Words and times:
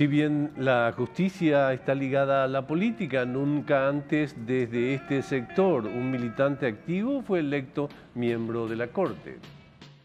Si 0.00 0.06
bien 0.06 0.52
la 0.56 0.94
justicia 0.96 1.74
está 1.74 1.94
ligada 1.94 2.44
a 2.44 2.48
la 2.48 2.66
política, 2.66 3.26
nunca 3.26 3.86
antes 3.86 4.34
desde 4.46 4.94
este 4.94 5.20
sector 5.20 5.84
un 5.84 6.10
militante 6.10 6.66
activo 6.66 7.20
fue 7.20 7.40
electo 7.40 7.90
miembro 8.14 8.66
de 8.66 8.76
la 8.76 8.86
Corte. 8.86 9.36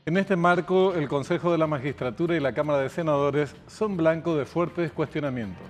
En 0.06 0.18
este 0.18 0.36
marco, 0.36 0.94
el 0.96 1.08
Consejo 1.08 1.50
de 1.50 1.58
la 1.58 1.68
Magistratura 1.68 2.36
y 2.36 2.42
la 2.42 2.52
Cámara 2.52 2.80
de 2.80 2.90
Senadores 2.90 3.56
son 3.68 3.96
blancos 3.96 4.38
de 4.38 4.46
fuertes 4.46 4.92
cuestionamientos. 4.92 5.66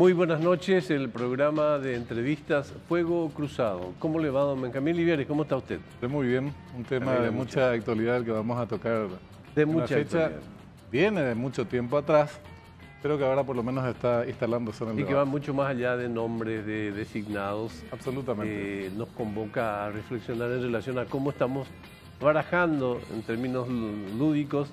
Muy 0.00 0.14
buenas 0.14 0.40
noches, 0.40 0.90
el 0.90 1.10
programa 1.10 1.76
de 1.78 1.94
entrevistas 1.94 2.72
Fuego 2.88 3.28
Cruzado. 3.34 3.92
¿Cómo 3.98 4.18
le 4.18 4.30
va, 4.30 4.40
don 4.40 4.62
Benjamín 4.62 4.96
Liviares? 4.96 5.26
¿Cómo 5.26 5.42
está 5.42 5.58
usted? 5.58 5.78
Muy 6.08 6.26
bien, 6.26 6.54
un 6.74 6.84
tema 6.84 7.16
de 7.16 7.30
mucha 7.30 7.72
actualidad 7.72 8.24
que 8.24 8.30
vamos 8.30 8.58
a 8.58 8.66
tocar. 8.66 9.08
De 9.54 9.66
mucha 9.66 9.88
fecha 9.88 10.30
Viene 10.90 11.20
de 11.20 11.34
mucho 11.34 11.66
tiempo 11.66 11.98
atrás, 11.98 12.40
pero 13.02 13.18
que 13.18 13.26
ahora 13.26 13.44
por 13.44 13.54
lo 13.54 13.62
menos 13.62 13.86
está 13.86 14.26
instalándose 14.26 14.84
en 14.84 14.90
el 14.92 15.00
Y 15.00 15.04
que 15.04 15.12
va 15.12 15.26
mucho 15.26 15.52
más 15.52 15.68
allá 15.68 15.98
de 15.98 16.08
nombres 16.08 16.64
de 16.64 16.92
designados. 16.92 17.84
Absolutamente. 17.92 18.86
Eh, 18.86 18.90
nos 18.96 19.10
convoca 19.10 19.84
a 19.84 19.90
reflexionar 19.90 20.50
en 20.50 20.62
relación 20.62 20.98
a 20.98 21.04
cómo 21.04 21.28
estamos 21.28 21.68
barajando 22.18 23.02
en 23.12 23.20
términos 23.20 23.68
lúdicos, 23.68 24.72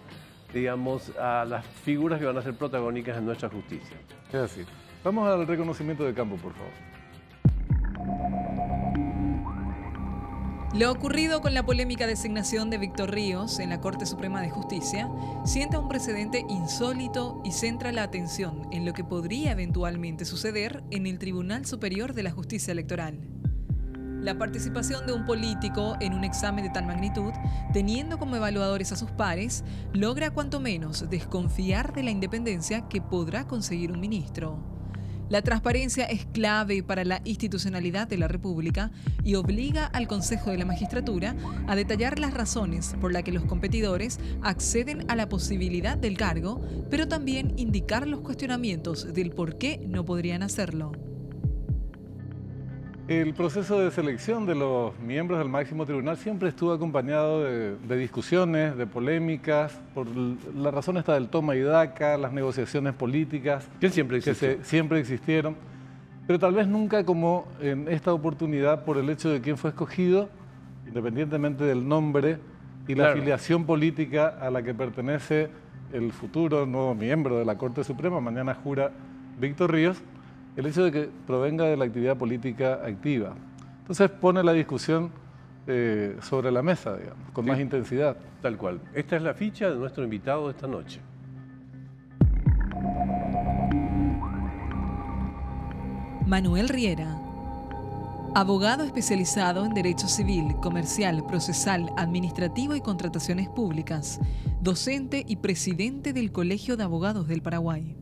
digamos, 0.54 1.12
a 1.18 1.44
las 1.44 1.66
figuras 1.66 2.18
que 2.18 2.26
van 2.26 2.38
a 2.38 2.42
ser 2.42 2.54
protagónicas 2.54 3.18
en 3.18 3.26
nuestra 3.26 3.50
justicia. 3.50 3.98
Es 4.32 4.40
así. 4.40 4.66
Vamos 5.08 5.26
al 5.26 5.48
reconocimiento 5.48 6.04
de 6.04 6.14
campo, 6.14 6.36
por 6.36 6.52
favor. 6.54 6.74
Lo 10.74 10.92
ocurrido 10.92 11.40
con 11.40 11.54
la 11.54 11.66
polémica 11.66 12.06
designación 12.06 12.70
de 12.70 12.78
Víctor 12.78 13.12
Ríos 13.12 13.60
en 13.60 13.70
la 13.70 13.80
Corte 13.80 14.06
Suprema 14.06 14.42
de 14.42 14.50
Justicia 14.50 15.10
sienta 15.46 15.80
un 15.80 15.88
precedente 15.88 16.44
insólito 16.50 17.42
y 17.46 17.54
centra 17.54 17.94
la 17.94 18.04
atención 18.04 18.68
en 18.74 18.86
lo 18.86 18.92
que 18.92 19.06
podría 19.06 19.54
eventualmente 19.54 20.26
suceder 20.26 20.84
en 20.92 21.08
el 21.08 21.20
Tribunal 21.20 21.66
Superior 21.66 22.14
de 22.14 22.24
la 22.24 22.32
Justicia 22.32 22.74
Electoral. 22.74 23.18
La 24.20 24.38
participación 24.38 25.08
de 25.08 25.14
un 25.14 25.24
político 25.24 25.96
en 26.02 26.16
un 26.16 26.26
examen 26.26 26.66
de 26.66 26.72
tal 26.72 26.86
magnitud, 26.86 27.32
teniendo 27.72 28.20
como 28.20 28.36
evaluadores 28.36 28.92
a 28.92 28.98
sus 28.98 29.12
pares, 29.12 29.64
logra 29.94 30.32
cuanto 30.32 30.60
menos 30.60 31.10
desconfiar 31.10 31.94
de 31.94 32.04
la 32.04 32.12
independencia 32.12 32.90
que 32.90 33.00
podrá 33.00 33.48
conseguir 33.48 33.94
un 33.94 34.02
ministro. 34.02 34.77
La 35.30 35.42
transparencia 35.42 36.06
es 36.06 36.26
clave 36.26 36.84
para 36.84 37.04
la 37.04 37.22
institucionalidad 37.26 38.08
de 38.08 38.18
la 38.18 38.30
República 38.30 38.92
y 39.26 39.36
obliga 39.36 39.86
al 39.86 40.08
Consejo 40.08 40.52
de 40.52 40.58
la 40.58 40.66
Magistratura 40.66 41.36
a 41.68 41.76
detallar 41.76 42.18
las 42.18 42.34
razones 42.34 42.96
por 43.02 43.12
las 43.12 43.24
que 43.24 43.34
los 43.34 43.44
competidores 43.44 44.20
acceden 44.42 45.04
a 45.10 45.18
la 45.18 45.28
posibilidad 45.28 45.98
del 45.98 46.18
cargo, 46.18 46.62
pero 46.90 47.10
también 47.10 47.54
indicar 47.58 48.08
los 48.08 48.22
cuestionamientos 48.22 49.14
del 49.14 49.32
por 49.32 49.58
qué 49.58 49.84
no 49.86 50.06
podrían 50.06 50.44
hacerlo. 50.44 50.94
El 53.08 53.34
proceso 53.34 53.80
de 53.80 53.90
selección 53.90 54.46
de 54.46 54.54
los 54.54 55.00
miembros 55.00 55.40
del 55.40 55.48
máximo 55.48 55.86
tribunal 55.86 56.18
siempre 56.18 56.50
estuvo 56.50 56.74
acompañado 56.74 57.42
de, 57.42 57.98
discusiones, 57.98 58.76
de 58.76 58.86
polémicas, 58.86 59.80
por 59.94 60.08
la 60.08 60.72
razón 60.72 60.98
está 60.98 61.14
del 61.14 61.30
toma 61.30 61.56
y 61.56 61.62
daca, 61.62 62.18
las 62.18 62.34
negociaciones 62.34 62.94
políticas 62.94 63.70
que 63.80 63.90
siempre, 63.90 64.20
siempre 64.62 65.00
existieron, 65.00 65.56
pero 66.28 66.38
tal 66.38 66.54
vez 66.54 66.68
nunca 66.68 67.06
como 67.06 67.48
en 67.62 67.88
esta 67.88 68.12
oportunidad 68.12 68.84
por 68.84 68.98
el 68.98 69.10
hecho 69.10 69.30
de 69.30 69.40
quién 69.40 69.56
fue 69.56 69.70
escogido, 69.70 70.28
independientemente 70.86 71.64
del 71.64 71.88
nombre 71.88 72.40
y 72.90 72.96
la 72.96 73.12
afiliación 73.12 73.66
política 73.66 74.38
a 74.42 74.52
la 74.52 74.62
que 74.64 74.74
pertenece 74.74 75.48
el 75.94 76.12
futuro 76.12 76.66
nuevo 76.66 76.94
miembro 76.94 77.40
de 77.40 77.46
la 77.46 77.58
Corte 77.58 77.86
Suprema, 77.86 78.20
mañana 78.20 78.54
jura 78.54 78.92
Víctor 79.40 79.72
Ríos, 79.72 80.04
el 80.58 80.66
hecho 80.66 80.84
de 80.84 80.92
que 80.92 81.10
provenga 81.26 81.66
de 81.66 81.78
la 81.78 81.86
actividad 81.86 82.18
política 82.18 82.82
activa. 82.84 83.36
Entonces 83.80 84.10
pone 84.10 84.44
la 84.44 84.54
discusión 84.54 85.12
eh, 85.68 86.18
sobre 86.22 86.52
la 86.52 86.64
mesa, 86.64 86.98
digamos, 86.98 87.30
con 87.32 87.46
más 87.46 87.60
intensidad. 87.60 88.18
Tal 88.42 88.58
cual. 88.58 88.82
Esta 88.94 89.16
es 89.16 89.22
la 89.22 89.34
ficha 89.34 89.70
de 89.70 89.76
nuestro 89.76 90.04
invitado 90.04 90.46
de 90.46 90.52
esta 90.52 90.68
noche. 90.68 91.00
Manuel 96.26 96.70
Riera, 96.70 97.18
abogado 98.36 98.84
especializado 98.84 99.64
en 99.64 99.74
Derecho 99.74 100.08
Civil, 100.08 100.56
Comercial, 100.62 101.24
Procesal, 101.26 101.90
Administrativo 101.98 102.76
y 102.76 102.82
Contrataciones 102.82 103.48
Públicas, 103.48 104.20
docente 104.62 105.24
y 105.26 105.38
presidente 105.38 106.14
del 106.14 106.32
Colegio 106.32 106.78
de 106.78 106.84
Abogados 106.84 107.28
del 107.28 107.42
Paraguay. 107.42 107.96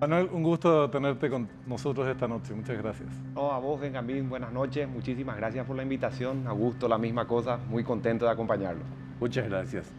Manuel, 0.00 0.30
un 0.32 0.42
gusto 0.42 0.88
tenerte 0.88 1.28
con 1.28 1.46
nosotros 1.66 2.08
esta 2.08 2.26
noche. 2.26 2.54
Muchas 2.54 2.78
gracias. 2.78 3.10
a 3.36 3.58
vos, 3.58 3.78
Benjamín, 3.78 4.30
buenas 4.30 4.50
noches. 4.50 4.88
Muchísimas 4.88 5.36
gracias 5.36 5.66
por 5.66 5.76
la 5.76 5.82
invitación. 5.82 6.46
A 6.46 6.52
gusto, 6.52 6.88
la 6.88 6.96
misma 6.96 7.26
cosa. 7.26 7.58
Muy 7.68 7.84
contento 7.84 8.24
de 8.24 8.30
acompañarlo. 8.30 8.80
Muchas 9.20 9.46
gracias. 9.46 9.92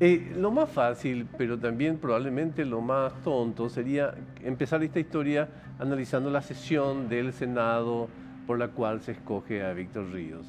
Eh, 0.00 0.32
lo 0.38 0.50
más 0.50 0.70
fácil, 0.70 1.28
pero 1.36 1.58
también 1.58 1.98
probablemente 1.98 2.64
lo 2.64 2.80
más 2.80 3.12
tonto, 3.22 3.68
sería 3.68 4.14
empezar 4.42 4.82
esta 4.84 5.00
historia 5.00 5.50
analizando 5.78 6.30
la 6.30 6.40
sesión 6.40 7.10
del 7.10 7.34
Senado 7.34 8.08
por 8.46 8.58
la 8.58 8.68
cual 8.68 9.02
se 9.02 9.12
escoge 9.12 9.62
a 9.62 9.74
Víctor 9.74 10.10
Ríos. 10.12 10.46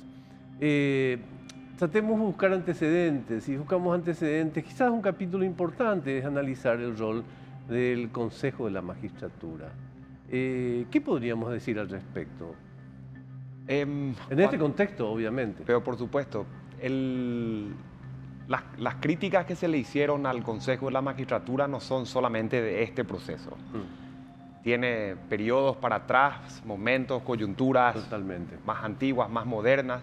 Eh, 0.61 1.19
tratemos 1.77 2.17
de 2.17 2.25
buscar 2.25 2.53
antecedentes. 2.53 3.43
Si 3.43 3.57
buscamos 3.57 3.93
antecedentes, 3.93 4.63
quizás 4.63 4.89
un 4.89 5.01
capítulo 5.01 5.43
importante 5.43 6.17
es 6.17 6.23
analizar 6.23 6.79
el 6.79 6.97
rol 6.97 7.25
del 7.67 8.11
Consejo 8.11 8.65
de 8.65 8.71
la 8.71 8.81
Magistratura. 8.81 9.71
Eh, 10.29 10.85
¿Qué 10.89 11.01
podríamos 11.01 11.51
decir 11.51 11.79
al 11.79 11.89
respecto? 11.89 12.55
Em, 13.67 14.13
en 14.29 14.39
este 14.39 14.57
contexto, 14.57 15.09
obviamente. 15.09 15.63
Pero 15.65 15.83
por 15.83 15.97
supuesto, 15.97 16.45
las, 18.47 18.95
críticas 18.99 19.45
que 19.45 19.55
se 19.55 19.67
le 19.67 19.77
hicieron 19.77 20.25
al 20.25 20.43
Consejo 20.43 20.87
de 20.87 20.91
la 20.91 21.01
Magistratura 21.01 21.67
no 21.67 21.79
son 21.79 22.05
solamente 22.05 22.61
de 22.61 22.83
este 22.83 23.03
proceso. 23.05 23.51
Mm. 23.51 24.63
Tiene 24.63 25.15
periodos 25.29 25.77
para 25.77 25.97
atrás, 25.97 26.61
momentos, 26.65 27.21
coyunturas 27.23 27.95
Totalmente. 27.95 28.57
más 28.65 28.83
antiguas, 28.83 29.29
más 29.29 29.45
modernas. 29.45 30.01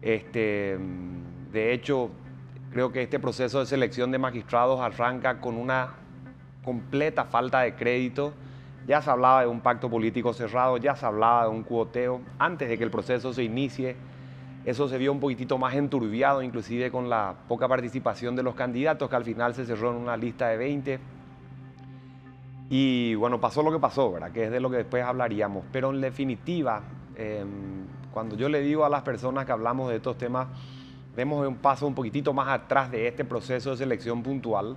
Este, 0.00 0.78
de 1.52 1.72
hecho, 1.72 2.10
creo 2.72 2.92
que 2.92 3.02
este 3.02 3.18
proceso 3.18 3.60
de 3.60 3.66
selección 3.66 4.10
de 4.10 4.18
magistrados 4.18 4.80
arranca 4.80 5.40
con 5.40 5.56
una 5.56 5.94
completa 6.64 7.24
falta 7.24 7.60
de 7.60 7.74
crédito. 7.74 8.32
Ya 8.86 9.00
se 9.00 9.10
hablaba 9.10 9.42
de 9.42 9.46
un 9.46 9.60
pacto 9.60 9.88
político 9.88 10.32
cerrado, 10.32 10.76
ya 10.76 10.96
se 10.96 11.06
hablaba 11.06 11.44
de 11.44 11.50
un 11.50 11.62
cuoteo. 11.62 12.20
Antes 12.38 12.68
de 12.68 12.76
que 12.76 12.84
el 12.84 12.90
proceso 12.90 13.32
se 13.32 13.42
inicie, 13.42 13.96
eso 14.64 14.88
se 14.88 14.98
vio 14.98 15.12
un 15.12 15.20
poquitito 15.20 15.58
más 15.58 15.74
enturbiado, 15.74 16.42
inclusive 16.42 16.90
con 16.90 17.08
la 17.08 17.34
poca 17.48 17.68
participación 17.68 18.36
de 18.36 18.42
los 18.42 18.54
candidatos, 18.54 19.08
que 19.08 19.16
al 19.16 19.24
final 19.24 19.54
se 19.54 19.64
cerró 19.64 19.90
en 19.90 19.96
una 19.96 20.16
lista 20.16 20.48
de 20.48 20.56
20. 20.56 21.00
Y 22.70 23.14
bueno, 23.14 23.40
pasó 23.40 23.62
lo 23.62 23.70
que 23.70 23.78
pasó, 23.78 24.12
¿verdad? 24.12 24.32
Que 24.32 24.44
es 24.44 24.50
de 24.50 24.60
lo 24.60 24.70
que 24.70 24.78
después 24.78 25.02
hablaríamos. 25.02 25.64
Pero 25.70 25.90
en 25.90 26.00
definitiva, 26.00 26.82
em, 27.16 27.86
cuando 28.12 28.36
yo 28.36 28.48
le 28.48 28.60
digo 28.60 28.84
a 28.84 28.88
las 28.88 29.02
personas 29.02 29.46
que 29.46 29.52
hablamos 29.52 29.90
de 29.90 29.96
estos 29.96 30.18
temas, 30.18 30.48
vemos 31.16 31.46
un 31.46 31.56
paso 31.56 31.86
un 31.86 31.94
poquitito 31.94 32.32
más 32.32 32.48
atrás 32.48 32.90
de 32.90 33.08
este 33.08 33.24
proceso 33.24 33.70
de 33.70 33.76
selección 33.76 34.22
puntual 34.22 34.76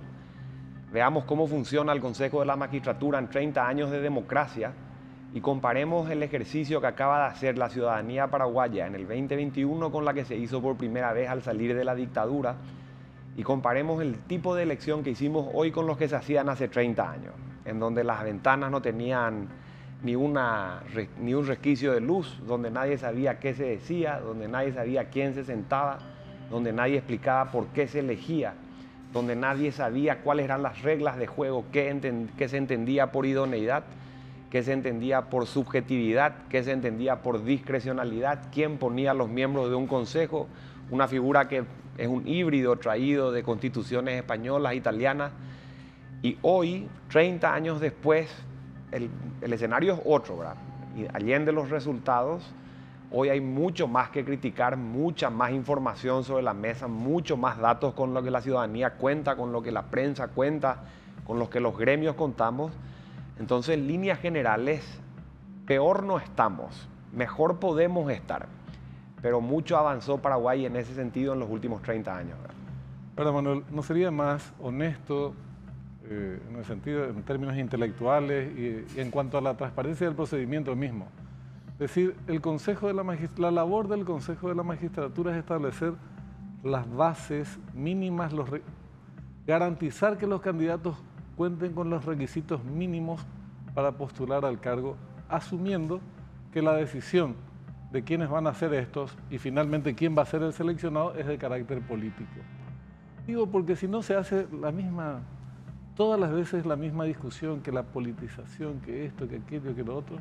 Veamos 0.92 1.24
cómo 1.24 1.46
funciona 1.46 1.92
el 1.92 2.00
Consejo 2.00 2.40
de 2.40 2.46
la 2.46 2.56
Magistratura 2.56 3.18
en 3.18 3.28
30 3.28 3.66
años 3.66 3.90
de 3.90 4.00
democracia 4.00 4.72
y 5.34 5.40
comparemos 5.42 6.10
el 6.10 6.22
ejercicio 6.22 6.80
que 6.80 6.86
acaba 6.86 7.18
de 7.18 7.26
hacer 7.26 7.58
la 7.58 7.68
ciudadanía 7.68 8.28
paraguaya 8.28 8.86
en 8.86 8.94
el 8.94 9.06
2021 9.06 9.92
con 9.92 10.06
la 10.06 10.14
que 10.14 10.24
se 10.24 10.36
hizo 10.36 10.62
por 10.62 10.78
primera 10.78 11.12
vez 11.12 11.28
al 11.28 11.42
salir 11.42 11.76
de 11.76 11.84
la 11.84 11.94
dictadura 11.94 12.56
y 13.36 13.42
comparemos 13.42 14.00
el 14.00 14.18
tipo 14.20 14.54
de 14.54 14.62
elección 14.62 15.04
que 15.04 15.10
hicimos 15.10 15.46
hoy 15.52 15.70
con 15.70 15.86
los 15.86 15.98
que 15.98 16.08
se 16.08 16.16
hacían 16.16 16.48
hace 16.48 16.68
30 16.68 17.10
años, 17.10 17.34
en 17.66 17.78
donde 17.78 18.02
las 18.02 18.24
ventanas 18.24 18.70
no 18.70 18.80
tenían 18.80 19.46
ni, 20.02 20.16
una, 20.16 20.82
ni 21.20 21.34
un 21.34 21.46
resquicio 21.46 21.92
de 21.92 22.00
luz, 22.00 22.40
donde 22.46 22.70
nadie 22.70 22.96
sabía 22.96 23.38
qué 23.38 23.52
se 23.52 23.64
decía, 23.64 24.20
donde 24.20 24.48
nadie 24.48 24.72
sabía 24.72 25.10
quién 25.10 25.34
se 25.34 25.44
sentaba, 25.44 25.98
donde 26.50 26.72
nadie 26.72 26.96
explicaba 26.96 27.50
por 27.52 27.66
qué 27.68 27.86
se 27.86 27.98
elegía 27.98 28.54
donde 29.12 29.36
nadie 29.36 29.72
sabía 29.72 30.20
cuáles 30.20 30.44
eran 30.44 30.62
las 30.62 30.82
reglas 30.82 31.16
de 31.16 31.26
juego, 31.26 31.64
qué, 31.72 31.88
se 32.48 32.56
entendía 32.56 33.10
por 33.10 33.26
idoneidad, 33.26 33.84
qué 34.50 34.62
se 34.62 34.72
entendía 34.72 35.30
por 35.30 35.46
subjetividad, 35.46 36.34
qué 36.48 36.62
se 36.62 36.72
entendía 36.72 37.22
por 37.22 37.44
discrecionalidad, 37.44 38.48
quién 38.52 38.78
ponía 38.78 39.14
los 39.14 39.28
miembros 39.28 39.70
de 39.70 39.76
un 39.76 39.86
consejo, 39.86 40.46
una 40.90 41.08
figura 41.08 41.48
que 41.48 41.64
es 41.96 42.08
un 42.08 42.26
híbrido 42.28 42.76
traído 42.76 43.32
de 43.32 43.42
constituciones 43.42 44.16
españolas, 44.16 44.74
italianas, 44.74 45.32
y 46.22 46.36
hoy, 46.42 46.88
30 47.10 47.52
años 47.52 47.80
después, 47.80 48.28
el, 48.90 49.10
escenario 49.52 49.94
es 49.94 50.00
otro, 50.04 50.38
¿verdad? 50.38 50.56
Y 50.96 51.06
allende 51.14 51.52
los 51.52 51.70
resultados, 51.70 52.42
Hoy 53.10 53.30
hay 53.30 53.40
mucho 53.40 53.88
más 53.88 54.10
que 54.10 54.22
criticar, 54.22 54.76
mucha 54.76 55.30
más 55.30 55.52
información 55.52 56.24
sobre 56.24 56.42
la 56.42 56.52
mesa, 56.52 56.88
mucho 56.88 57.38
más 57.38 57.58
datos 57.58 57.94
con 57.94 58.12
lo 58.12 58.22
que 58.22 58.30
la 58.30 58.42
ciudadanía 58.42 58.94
cuenta, 58.94 59.34
con 59.34 59.50
lo 59.50 59.62
que 59.62 59.72
la 59.72 59.84
prensa 59.84 60.28
cuenta, 60.28 60.82
con 61.26 61.38
lo 61.38 61.48
que 61.48 61.58
los 61.58 61.78
gremios 61.78 62.16
contamos. 62.16 62.70
Entonces, 63.38 63.76
en 63.76 63.86
líneas 63.86 64.18
generales, 64.18 64.84
peor 65.66 66.02
no 66.02 66.18
estamos, 66.18 66.86
mejor 67.14 67.58
podemos 67.58 68.10
estar. 68.10 68.46
Pero 69.22 69.40
mucho 69.40 69.78
avanzó 69.78 70.18
Paraguay 70.18 70.66
en 70.66 70.76
ese 70.76 70.94
sentido 70.94 71.32
en 71.32 71.40
los 71.40 71.48
últimos 71.48 71.80
30 71.80 72.14
años. 72.14 72.36
Pero 73.16 73.32
Manuel, 73.32 73.64
¿no 73.70 73.82
sería 73.82 74.10
más 74.10 74.52
honesto 74.60 75.32
eh, 76.04 76.38
en 76.50 76.56
el 76.56 76.64
sentido, 76.66 77.06
en 77.06 77.22
términos 77.22 77.56
intelectuales 77.56 78.52
y 78.56 79.00
en 79.00 79.10
cuanto 79.10 79.38
a 79.38 79.40
la 79.40 79.56
transparencia 79.56 80.06
del 80.06 80.14
procedimiento 80.14 80.76
mismo? 80.76 81.08
Es 81.78 81.94
decir, 81.94 82.16
la, 82.26 83.18
la 83.36 83.50
labor 83.52 83.86
del 83.86 84.04
Consejo 84.04 84.48
de 84.48 84.56
la 84.56 84.64
Magistratura 84.64 85.30
es 85.30 85.38
establecer 85.38 85.94
las 86.64 86.92
bases 86.92 87.60
mínimas, 87.72 88.32
garantizar 89.46 90.18
que 90.18 90.26
los 90.26 90.40
candidatos 90.40 90.96
cuenten 91.36 91.72
con 91.72 91.88
los 91.88 92.04
requisitos 92.04 92.64
mínimos 92.64 93.24
para 93.74 93.92
postular 93.92 94.44
al 94.44 94.58
cargo, 94.58 94.96
asumiendo 95.28 96.00
que 96.52 96.62
la 96.62 96.72
decisión 96.72 97.36
de 97.92 98.02
quiénes 98.02 98.28
van 98.28 98.48
a 98.48 98.54
ser 98.54 98.74
estos 98.74 99.16
y 99.30 99.38
finalmente 99.38 99.94
quién 99.94 100.18
va 100.18 100.22
a 100.22 100.26
ser 100.26 100.42
el 100.42 100.52
seleccionado 100.52 101.14
es 101.14 101.26
de 101.26 101.38
carácter 101.38 101.80
político. 101.80 102.40
Digo 103.24 103.46
porque 103.46 103.76
si 103.76 103.86
no 103.86 104.02
se 104.02 104.16
hace 104.16 104.48
la 104.52 104.72
misma, 104.72 105.20
todas 105.94 106.18
las 106.18 106.32
veces 106.32 106.66
la 106.66 106.76
misma 106.76 107.04
discusión 107.04 107.60
que 107.60 107.70
la 107.70 107.84
politización, 107.84 108.80
que 108.80 109.06
esto, 109.06 109.28
que 109.28 109.36
aquello, 109.36 109.76
que 109.76 109.84
lo 109.84 109.96
otro, 109.96 110.16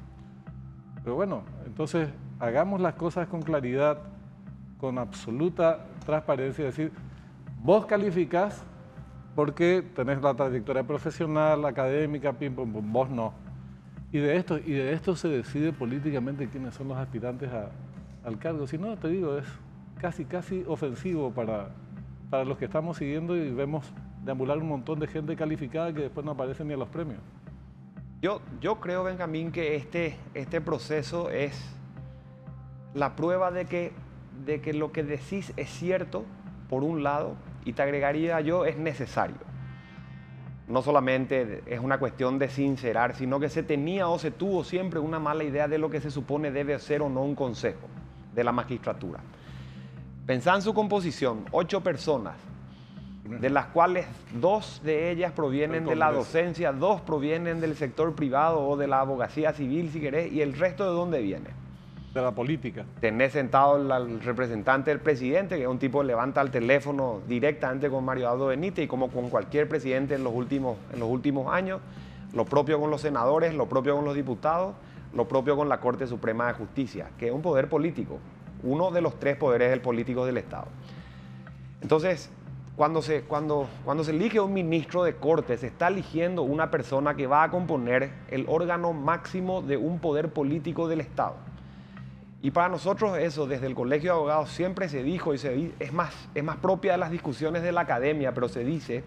pero 1.07 1.15
bueno, 1.15 1.43
entonces 1.65 2.09
hagamos 2.37 2.81
las 2.81 2.95
cosas 2.95 3.29
con 3.29 3.41
claridad, 3.41 3.97
con 4.77 4.97
absoluta 4.97 5.85
transparencia, 6.05 6.67
es 6.67 6.75
decir, 6.75 6.91
vos 7.63 7.85
calificás 7.85 8.61
porque 9.33 9.85
tenés 9.95 10.21
la 10.21 10.33
trayectoria 10.33 10.83
profesional, 10.83 11.63
académica, 11.63 12.33
pim, 12.33 12.53
pum, 12.53 12.73
pum, 12.73 12.91
vos 12.91 13.09
no. 13.09 13.31
Y 14.11 14.17
de, 14.17 14.35
esto, 14.35 14.57
y 14.57 14.73
de 14.73 14.91
esto 14.91 15.15
se 15.15 15.29
decide 15.29 15.71
políticamente 15.71 16.49
quiénes 16.49 16.73
son 16.73 16.89
los 16.89 16.97
aspirantes 16.97 17.49
al 18.25 18.37
cargo. 18.37 18.67
Si 18.67 18.77
no, 18.77 18.97
te 18.97 19.07
digo, 19.07 19.37
es 19.37 19.45
casi, 20.01 20.25
casi 20.25 20.65
ofensivo 20.67 21.31
para, 21.31 21.69
para 22.29 22.43
los 22.43 22.57
que 22.57 22.65
estamos 22.65 22.97
siguiendo 22.97 23.33
y 23.37 23.49
vemos 23.49 23.93
deambular 24.25 24.57
un 24.57 24.67
montón 24.67 24.99
de 24.99 25.07
gente 25.07 25.37
calificada 25.37 25.93
que 25.93 26.01
después 26.01 26.25
no 26.25 26.33
aparece 26.33 26.65
ni 26.65 26.73
a 26.73 26.77
los 26.77 26.89
premios. 26.89 27.21
Yo, 28.19 28.41
yo 28.59 28.79
creo, 28.79 29.03
Benjamín, 29.03 29.51
que 29.51 29.75
este, 29.75 30.17
este 30.33 30.59
proceso 30.59 31.29
es 31.29 31.53
la 32.95 33.15
prueba 33.15 33.51
de 33.51 33.65
que, 33.65 33.93
de 34.43 34.59
que 34.59 34.73
lo 34.73 34.91
que 34.91 35.03
decís 35.03 35.53
es 35.55 35.69
cierto, 35.69 36.25
por 36.67 36.83
un 36.83 37.03
lado, 37.03 37.35
y 37.63 37.73
te 37.73 37.83
agregaría 37.83 38.41
yo, 38.41 38.65
es 38.65 38.77
necesario. 38.77 39.37
No 40.67 40.81
solamente 40.81 41.61
es 41.67 41.79
una 41.79 41.99
cuestión 41.99 42.39
de 42.39 42.49
sincerar, 42.49 43.15
sino 43.15 43.39
que 43.39 43.49
se 43.49 43.61
tenía 43.61 44.07
o 44.07 44.17
se 44.17 44.31
tuvo 44.31 44.63
siempre 44.63 44.99
una 44.99 45.19
mala 45.19 45.43
idea 45.43 45.67
de 45.67 45.77
lo 45.77 45.91
que 45.91 46.01
se 46.01 46.09
supone 46.09 46.51
debe 46.51 46.79
ser 46.79 47.03
o 47.03 47.09
no 47.09 47.21
un 47.21 47.35
consejo 47.35 47.87
de 48.33 48.43
la 48.43 48.51
magistratura. 48.51 49.19
Pensá 50.25 50.55
en 50.55 50.63
su 50.63 50.73
composición, 50.73 51.45
ocho 51.51 51.81
personas, 51.81 52.35
de 53.29 53.49
las 53.49 53.67
cuales 53.67 54.05
dos 54.39 54.81
de 54.83 55.11
ellas 55.11 55.31
provienen 55.31 55.85
de 55.85 55.95
la 55.95 56.11
docencia, 56.11 56.71
dos 56.71 57.01
provienen 57.01 57.59
del 57.61 57.75
sector 57.75 58.15
privado 58.15 58.67
o 58.67 58.77
de 58.77 58.87
la 58.87 59.01
abogacía 59.01 59.53
civil, 59.53 59.89
si 59.91 59.99
querés, 59.99 60.31
y 60.31 60.41
el 60.41 60.53
resto 60.57 60.83
de 60.83 60.91
dónde 60.91 61.21
viene. 61.21 61.49
De 62.13 62.21
la 62.21 62.31
política. 62.31 62.85
Tenés 62.99 63.33
sentado 63.33 63.93
al 63.93 64.21
representante 64.21 64.89
del 64.89 64.99
presidente, 64.99 65.55
que 65.57 65.63
es 65.63 65.67
un 65.67 65.77
tipo 65.77 66.01
que 66.01 66.07
levanta 66.07 66.41
el 66.41 66.49
teléfono 66.49 67.21
directamente 67.27 67.89
con 67.89 68.03
Mario 68.05 68.29
Aldo 68.31 68.47
Benítez 68.47 68.85
y 68.85 68.87
como 68.87 69.09
con 69.09 69.29
cualquier 69.29 69.69
presidente 69.69 70.15
en 70.15 70.23
los 70.23 70.33
últimos, 70.33 70.77
en 70.93 70.99
los 70.99 71.09
últimos 71.09 71.53
años, 71.53 71.79
lo 72.33 72.45
propio 72.45 72.79
con 72.79 72.89
los 72.89 73.01
senadores, 73.01 73.53
lo 73.53 73.67
propio 73.67 73.95
con 73.95 74.05
los 74.05 74.15
diputados, 74.15 74.73
lo 75.13 75.27
propio 75.27 75.55
con 75.55 75.69
la 75.69 75.79
Corte 75.79 76.07
Suprema 76.07 76.47
de 76.47 76.53
Justicia, 76.53 77.09
que 77.19 77.27
es 77.27 77.33
un 77.33 77.41
poder 77.41 77.69
político, 77.69 78.19
uno 78.63 78.91
de 78.91 79.01
los 79.01 79.19
tres 79.19 79.37
poderes 79.37 79.69
del 79.69 79.81
político 79.81 80.25
del 80.25 80.37
Estado. 80.37 80.67
Entonces, 81.81 82.31
cuando 82.77 83.01
se, 83.01 83.23
cuando, 83.23 83.67
cuando 83.83 84.03
se 84.03 84.11
elige 84.11 84.39
un 84.39 84.53
ministro 84.53 85.03
de 85.03 85.15
corte, 85.15 85.57
se 85.57 85.65
está 85.65 85.87
eligiendo 85.87 86.43
una 86.43 86.69
persona 86.69 87.15
que 87.15 87.25
va 87.25 87.41
a 87.41 87.49
componer 87.49 88.11
el 88.29 88.45
órgano 88.47 88.93
máximo 88.93 89.63
de 89.63 89.77
un 89.77 89.97
poder 89.97 90.29
político 90.29 90.87
del 90.87 91.01
Estado. 91.01 91.37
Y 92.39 92.51
para 92.51 92.69
nosotros 92.69 93.17
eso, 93.17 93.47
desde 93.47 93.65
el 93.65 93.73
Colegio 93.73 94.11
de 94.11 94.17
Abogados, 94.17 94.51
siempre 94.51 94.89
se 94.89 95.01
dijo, 95.01 95.33
y 95.33 95.39
se, 95.39 95.71
es, 95.79 95.91
más, 95.91 96.29
es 96.35 96.43
más 96.43 96.57
propia 96.57 96.91
de 96.91 96.99
las 96.99 97.09
discusiones 97.09 97.63
de 97.63 97.71
la 97.71 97.81
academia, 97.81 98.35
pero 98.35 98.47
se 98.47 98.63
dice, 98.63 99.03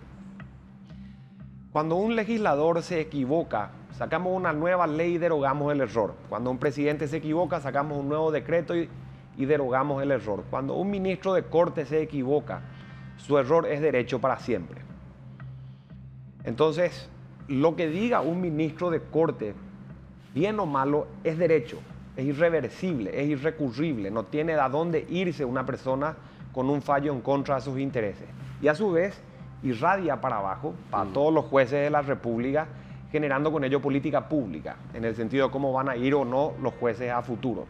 cuando 1.71 1.95
un 1.95 2.17
legislador 2.17 2.83
se 2.83 3.01
equivoca, 3.01 3.71
sacamos 3.93 4.37
una 4.37 4.53
nueva 4.53 4.89
ley 4.89 5.15
y 5.15 5.19
derogamos 5.19 5.73
el 5.73 5.81
error. 5.81 6.17
Cuando 6.29 6.51
un 6.51 6.59
presidente 6.59 7.07
se 7.07 7.19
equivoca, 7.19 7.61
sacamos 7.61 7.99
un 7.99 8.09
nuevo 8.09 8.33
decreto 8.33 8.77
y, 8.77 8.89
y 9.37 9.45
derogamos 9.45 10.03
el 10.03 10.11
error. 10.11 10.43
Cuando 10.51 10.75
un 10.75 10.91
ministro 10.91 11.35
de 11.35 11.45
corte 11.45 11.87
se 11.87 12.03
equivoca, 12.03 12.63
su 13.21 13.39
error 13.39 13.67
es 13.67 13.81
derecho 13.81 14.19
para 14.19 14.39
siempre. 14.39 14.81
Entonces, 16.45 17.09
lo 17.49 17.77
que 17.77 17.89
diga 17.89 18.21
un 18.23 18.41
ministro 18.41 18.91
de 18.91 19.01
corte, 19.01 19.55
bien 20.35 20.59
o 20.59 20.67
malo, 20.67 21.07
es 21.23 21.39
derecho, 21.39 21.79
es 22.17 22.25
irreversible, 22.25 23.11
es 23.21 23.29
irrecurrible, 23.29 24.11
no 24.11 24.25
tiene 24.25 24.55
a 24.55 24.69
dónde 24.69 25.07
irse 25.11 25.45
una 25.45 25.67
persona 25.67 26.17
con 26.53 26.71
un 26.71 26.83
fallo 26.83 27.13
en 27.13 27.21
contra 27.21 27.57
de 27.57 27.61
sus 27.61 27.79
intereses. 27.79 28.27
Y 28.63 28.69
a 28.69 28.75
su 28.75 28.91
vez, 28.91 29.21
irradia 29.63 30.21
para 30.21 30.39
abajo, 30.39 30.75
para 30.91 31.05
mm. 31.05 31.13
todos 31.13 31.35
los 31.35 31.45
jueces 31.45 31.83
de 31.83 31.91
la 31.91 32.03
República, 32.03 32.67
generando 33.13 33.53
con 33.53 33.65
ello 33.65 33.81
política 33.81 34.29
pública, 34.29 34.77
en 34.95 35.05
el 35.05 35.15
sentido 35.15 35.47
de 35.47 35.53
cómo 35.53 35.73
van 35.73 35.89
a 35.89 35.97
ir 35.97 36.15
o 36.15 36.25
no 36.25 36.55
los 36.63 36.73
jueces 36.75 37.11
a 37.11 37.23
futuro. 37.23 37.67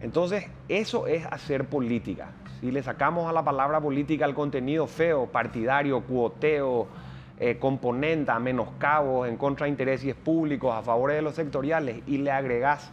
Entonces, 0.00 0.44
eso 0.68 1.06
es 1.06 1.24
hacer 1.26 1.66
política. 1.66 2.28
Si 2.60 2.70
le 2.70 2.82
sacamos 2.82 3.28
a 3.28 3.32
la 3.32 3.44
palabra 3.44 3.80
política 3.80 4.24
el 4.24 4.34
contenido 4.34 4.86
feo, 4.86 5.26
partidario, 5.26 6.02
cuoteo, 6.02 6.86
eh, 7.38 7.58
componenta, 7.58 8.38
menoscabos, 8.38 9.28
en 9.28 9.36
contra 9.36 9.64
de 9.64 9.70
intereses 9.70 10.14
públicos, 10.14 10.74
a 10.74 10.82
favor 10.82 11.12
de 11.12 11.22
los 11.22 11.34
sectoriales, 11.34 12.02
y 12.06 12.18
le 12.18 12.30
agregás, 12.30 12.90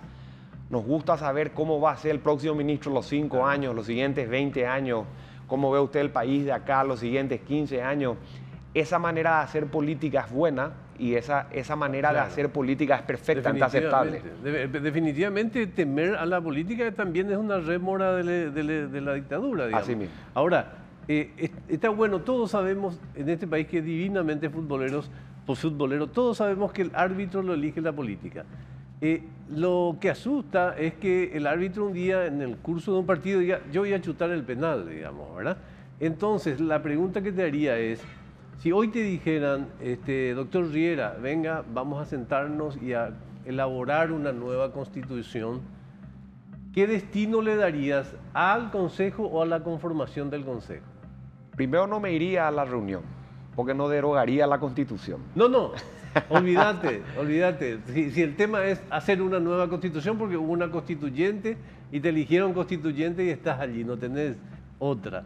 nos 0.69 0.83
gusta 0.83 1.17
saber 1.17 1.51
cómo 1.51 1.79
va 1.79 1.91
a 1.91 1.97
ser 1.97 2.11
el 2.11 2.19
próximo 2.19 2.55
ministro 2.55 2.91
los 2.91 3.06
cinco 3.06 3.45
años, 3.45 3.73
los 3.75 3.85
siguientes 3.85 4.29
20 4.29 4.68
años, 4.68 5.06
cómo 5.47 5.71
ve 5.71 5.80
usted 5.80 6.01
el 6.01 6.11
país 6.11 6.45
de 6.45 6.51
acá 6.51 6.83
los 6.83 6.99
siguientes 6.99 7.42
15 7.42 7.81
años. 7.81 8.18
Esa 8.73 8.99
manera 8.99 9.37
de 9.37 9.44
hacer 9.44 9.68
política 9.68 10.25
es 10.28 10.31
buena, 10.31 10.73
y 11.04 11.16
esa, 11.16 11.48
esa 11.52 11.76
manera 11.76 12.14
de 12.14 12.19
hacer 12.19 12.50
política 12.50 12.95
es 12.95 13.02
perfectamente 13.02 13.66
aceptable. 13.66 14.22
definitivamente 14.42 15.68
temer 15.68 16.16
a 16.16 16.26
la 16.26 16.40
política 16.40 16.90
también 16.94 17.30
es 17.30 17.38
una 17.38 17.60
rémora 17.60 18.14
de, 18.16 19.02
la 19.02 19.14
dictadura. 19.14 19.66
Digamos. 19.66 19.83
Así 19.83 19.98
mismo. 19.98 20.16
Ahora, 20.33 20.76
eh, 21.10 21.52
está 21.68 21.90
bueno, 21.90 22.22
todos 22.22 22.52
sabemos 22.52 23.02
en 23.16 23.28
este 23.28 23.45
país 23.48 23.68
que 23.68 23.81
divinamente 23.81 24.50
futboleros, 24.50 25.12
pues 25.45 25.60
futbolero, 25.60 26.07
todos 26.07 26.38
sabemos 26.38 26.72
que 26.72 26.83
el 26.83 26.92
árbitro 26.94 27.44
lo 27.44 27.54
elige 27.54 27.81
la 27.81 27.92
política. 27.92 28.45
Eh, 29.02 29.24
lo 29.50 29.98
que 30.00 30.10
asusta 30.10 30.78
es 30.78 30.94
que 30.94 31.36
el 31.36 31.48
árbitro 31.48 31.86
un 31.88 31.94
día 31.94 32.28
en 32.28 32.42
el 32.42 32.56
curso 32.56 32.94
de 32.94 33.00
un 33.00 33.06
partido 33.06 33.42
diga, 33.42 33.60
yo 33.74 33.81
voy 33.81 33.92
a 33.92 34.00
chutar 34.00 34.30
el 34.30 34.44
penal, 34.44 34.88
digamos, 34.88 35.36
¿verdad? 35.36 35.57
Entonces, 36.00 36.62
la 36.62 36.81
pregunta 36.81 37.22
que 37.22 37.33
te 37.33 37.44
haría 37.44 37.78
es, 37.78 38.02
si 38.60 38.72
hoy 38.72 38.88
te 38.90 39.04
dijeran, 39.04 39.68
este, 39.81 40.33
doctor 40.33 40.69
Riera, 40.69 41.18
venga, 41.22 41.64
vamos 41.74 42.02
a 42.02 42.06
sentarnos 42.06 42.81
y 42.81 42.94
a 42.94 43.14
elaborar 43.45 44.12
una 44.12 44.31
nueva 44.31 44.72
constitución, 44.72 45.62
¿qué 46.74 46.88
destino 46.88 47.42
le 47.42 47.56
darías 47.56 48.16
al 48.33 48.72
Consejo 48.72 49.24
o 49.24 49.42
a 49.42 49.45
la 49.45 49.64
conformación 49.64 50.30
del 50.30 50.45
Consejo? 50.45 50.86
Primero 51.56 51.88
no 51.88 52.00
me 52.00 52.14
iría 52.14 52.48
a 52.48 52.52
la 52.52 52.66
reunión, 52.66 53.02
porque 53.56 53.74
no 53.74 53.90
derogaría 53.90 54.48
la 54.48 54.60
constitución. 54.60 55.22
No, 55.36 55.50
no, 55.50 55.72
olvídate, 56.30 57.04
olvídate. 57.19 57.80
Si, 58.12 58.22
el 58.22 58.36
tema 58.36 58.66
es 58.66 58.81
hacer 58.90 59.22
una 59.22 59.40
nueva 59.40 59.69
constitución, 59.69 60.18
porque 60.18 60.38
hubo 60.38 60.52
una 60.52 60.72
constituyente 60.72 61.57
y 61.92 62.00
te 62.00 62.10
eligieron 62.10 62.54
constituyente 62.54 63.24
y 63.24 63.30
estás 63.30 63.60
allí, 63.60 63.83
no 63.83 63.98
tenés 63.98 64.38
otra. 64.80 65.24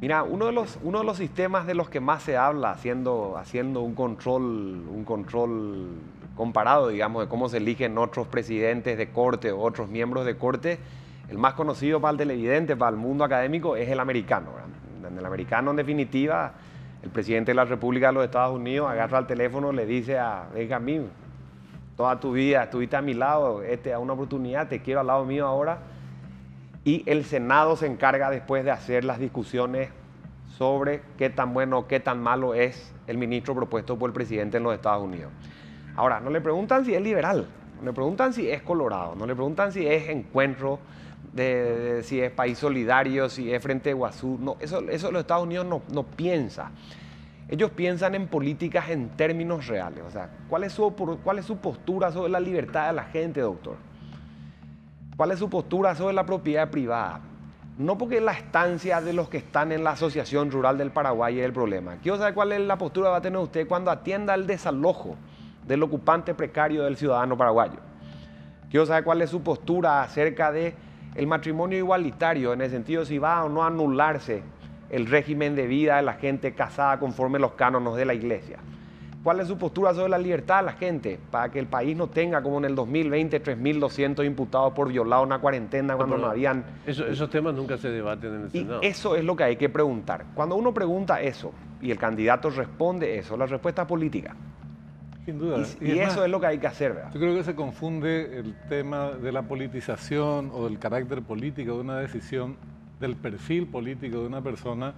Mira, 0.00 0.22
uno 0.22 0.46
de 0.46 0.52
los, 0.52 0.78
uno 0.82 0.98
de 0.98 1.04
los 1.04 1.16
sistemas 1.16 1.66
de 1.66 1.74
los 1.74 1.88
que 1.88 2.00
más 2.00 2.22
se 2.22 2.36
habla 2.36 2.72
haciendo, 2.72 3.36
haciendo 3.38 3.80
un, 3.80 3.94
control, 3.94 4.86
un 4.88 5.04
control 5.04 5.88
comparado, 6.36 6.88
digamos, 6.88 7.22
de 7.22 7.28
cómo 7.28 7.48
se 7.48 7.58
eligen 7.58 7.96
otros 7.96 8.26
presidentes 8.26 8.98
de 8.98 9.10
corte 9.10 9.52
o 9.52 9.60
otros 9.60 9.88
miembros 9.88 10.26
de 10.26 10.36
corte, 10.36 10.78
el 11.28 11.38
más 11.38 11.54
conocido 11.54 12.00
para 12.00 12.12
el 12.12 12.18
televidente, 12.18 12.76
para 12.76 12.90
el 12.90 12.96
mundo 12.96 13.24
académico, 13.24 13.76
es 13.76 13.88
el 13.88 14.00
americano. 14.00 14.50
En 15.08 15.16
el 15.16 15.24
americano, 15.24 15.70
en 15.70 15.76
definitiva, 15.76 16.52
el 17.02 17.10
presidente 17.10 17.52
de 17.52 17.54
la 17.54 17.64
República 17.64 18.08
de 18.08 18.14
los 18.14 18.24
Estados 18.24 18.54
Unidos 18.54 18.90
agarra 18.90 19.20
el 19.20 19.26
teléfono, 19.26 19.72
le 19.72 19.86
dice 19.86 20.18
a 20.18 20.48
Benjamín, 20.52 21.08
toda 21.96 22.18
tu 22.18 22.32
vida 22.32 22.64
estuviste 22.64 22.96
a 22.96 23.02
mi 23.02 23.14
lado, 23.14 23.62
este, 23.62 23.92
a 23.92 23.98
una 24.00 24.14
oportunidad, 24.14 24.68
te 24.68 24.82
quiero 24.82 25.00
al 25.00 25.06
lado 25.06 25.24
mío 25.24 25.46
ahora 25.46 25.78
y 26.84 27.02
el 27.06 27.24
Senado 27.24 27.76
se 27.76 27.86
encarga 27.86 28.30
después 28.30 28.64
de 28.64 28.70
hacer 28.70 29.04
las 29.04 29.18
discusiones 29.18 29.90
sobre 30.56 31.02
qué 31.16 31.30
tan 31.30 31.54
bueno 31.54 31.78
o 31.78 31.86
qué 31.88 31.98
tan 31.98 32.22
malo 32.22 32.54
es 32.54 32.94
el 33.06 33.18
ministro 33.18 33.54
propuesto 33.54 33.98
por 33.98 34.10
el 34.10 34.14
presidente 34.14 34.58
en 34.58 34.62
los 34.62 34.74
Estados 34.74 35.02
Unidos. 35.02 35.32
Ahora, 35.96 36.20
no 36.20 36.30
le 36.30 36.40
preguntan 36.40 36.84
si 36.84 36.94
es 36.94 37.02
liberal, 37.02 37.46
no 37.78 37.86
le 37.86 37.92
preguntan 37.92 38.32
si 38.32 38.48
es 38.50 38.62
colorado, 38.62 39.14
no 39.14 39.26
le 39.26 39.34
preguntan 39.34 39.72
si 39.72 39.86
es 39.86 40.08
encuentro, 40.08 40.78
de, 41.32 42.02
si 42.04 42.20
es 42.20 42.30
país 42.30 42.58
solidario, 42.58 43.28
si 43.28 43.52
es 43.52 43.62
frente 43.62 43.90
de 43.90 43.94
Guazú. 43.94 44.38
No, 44.40 44.56
eso, 44.60 44.80
eso 44.88 45.10
los 45.10 45.20
Estados 45.20 45.44
Unidos 45.44 45.66
no, 45.66 45.82
no 45.92 46.04
piensa. 46.04 46.70
Ellos 47.48 47.70
piensan 47.70 48.14
en 48.14 48.28
políticas 48.28 48.88
en 48.90 49.10
términos 49.10 49.66
reales. 49.66 50.04
O 50.06 50.10
sea, 50.10 50.30
¿cuál 50.48 50.64
es, 50.64 50.72
su, 50.72 50.92
¿cuál 51.22 51.38
es 51.38 51.44
su 51.44 51.56
postura 51.58 52.10
sobre 52.12 52.30
la 52.30 52.40
libertad 52.40 52.88
de 52.88 52.92
la 52.94 53.04
gente, 53.04 53.40
doctor? 53.40 53.76
¿Cuál 55.16 55.30
es 55.30 55.38
su 55.38 55.48
postura 55.48 55.94
sobre 55.94 56.12
la 56.12 56.26
propiedad 56.26 56.70
privada? 56.70 57.20
No 57.78 57.96
porque 57.96 58.20
la 58.20 58.32
estancia 58.32 59.00
de 59.00 59.12
los 59.12 59.28
que 59.28 59.36
están 59.38 59.70
en 59.70 59.84
la 59.84 59.92
Asociación 59.92 60.50
Rural 60.50 60.76
del 60.76 60.90
Paraguay 60.90 61.38
es 61.38 61.44
el 61.44 61.52
problema. 61.52 61.96
Quiero 62.02 62.18
saber 62.18 62.34
cuál 62.34 62.52
es 62.52 62.60
la 62.60 62.78
postura 62.78 63.08
que 63.08 63.12
va 63.12 63.16
a 63.18 63.22
tener 63.22 63.38
usted 63.38 63.68
cuando 63.68 63.92
atienda 63.92 64.34
el 64.34 64.46
desalojo 64.46 65.16
del 65.66 65.84
ocupante 65.84 66.34
precario 66.34 66.82
del 66.82 66.96
ciudadano 66.96 67.36
paraguayo. 67.36 67.78
Quiero 68.70 68.86
saber 68.86 69.04
cuál 69.04 69.22
es 69.22 69.30
su 69.30 69.40
postura 69.42 70.02
acerca 70.02 70.50
de 70.50 70.74
el 71.14 71.28
matrimonio 71.28 71.78
igualitario, 71.78 72.52
en 72.52 72.60
el 72.60 72.70
sentido 72.70 73.02
de 73.02 73.06
si 73.06 73.18
va 73.18 73.44
o 73.44 73.48
no 73.48 73.62
a 73.62 73.68
anularse 73.68 74.42
el 74.90 75.06
régimen 75.06 75.54
de 75.54 75.68
vida 75.68 75.96
de 75.96 76.02
la 76.02 76.14
gente 76.14 76.54
casada 76.54 76.98
conforme 76.98 77.38
los 77.38 77.52
cánones 77.52 77.94
de 77.94 78.04
la 78.04 78.14
iglesia. 78.14 78.58
¿Cuál 79.24 79.40
es 79.40 79.48
su 79.48 79.56
postura 79.56 79.94
sobre 79.94 80.10
la 80.10 80.18
libertad 80.18 80.58
de 80.58 80.66
la 80.66 80.72
gente 80.72 81.18
para 81.30 81.50
que 81.50 81.58
el 81.58 81.66
país 81.66 81.96
no 81.96 82.08
tenga 82.08 82.42
como 82.42 82.58
en 82.58 82.66
el 82.66 82.74
2020 82.74 83.42
3.200 83.42 84.26
imputados 84.26 84.74
por 84.74 84.88
violar 84.88 85.22
una 85.22 85.38
cuarentena 85.38 85.96
cuando 85.96 86.18
no, 86.18 86.26
habían... 86.26 86.62
esos 86.86 87.30
temas 87.30 87.54
nunca 87.54 87.78
se 87.78 87.88
debaten 87.88 88.34
en 88.34 88.42
el 88.42 88.50
Senado. 88.50 88.80
Y 88.82 88.86
eso 88.86 89.16
es 89.16 89.24
lo 89.24 89.34
que 89.34 89.44
hay 89.44 89.56
que 89.56 89.70
preguntar. 89.70 90.26
Cuando 90.34 90.56
uno 90.56 90.74
pregunta 90.74 91.22
eso 91.22 91.52
y 91.80 91.90
el 91.90 91.98
candidato 91.98 92.50
responde 92.50 93.16
eso, 93.16 93.34
la 93.38 93.46
respuesta 93.46 93.82
es 93.82 93.88
política. 93.88 94.36
Sin 95.24 95.38
duda. 95.38 95.64
Y, 95.80 95.98
eso 96.00 96.22
es 96.22 96.30
lo 96.30 96.38
que 96.38 96.46
hay 96.46 96.58
que 96.58 96.66
hacer. 96.66 96.92
¿verdad? 96.92 97.10
Yo 97.14 97.18
creo 97.18 97.34
que 97.34 97.44
se 97.44 97.54
confunde 97.54 98.40
el 98.40 98.54
tema 98.68 99.12
de 99.12 99.32
la 99.32 99.40
politización 99.40 100.50
o 100.52 100.64
del 100.64 100.78
carácter 100.78 101.22
político 101.22 101.76
de 101.76 101.80
una 101.80 101.96
decisión, 101.98 102.58
del 103.04 103.16
perfil 103.16 103.66
político 103.66 104.20
de 104.20 104.26
una 104.26 104.40
persona 104.40 104.94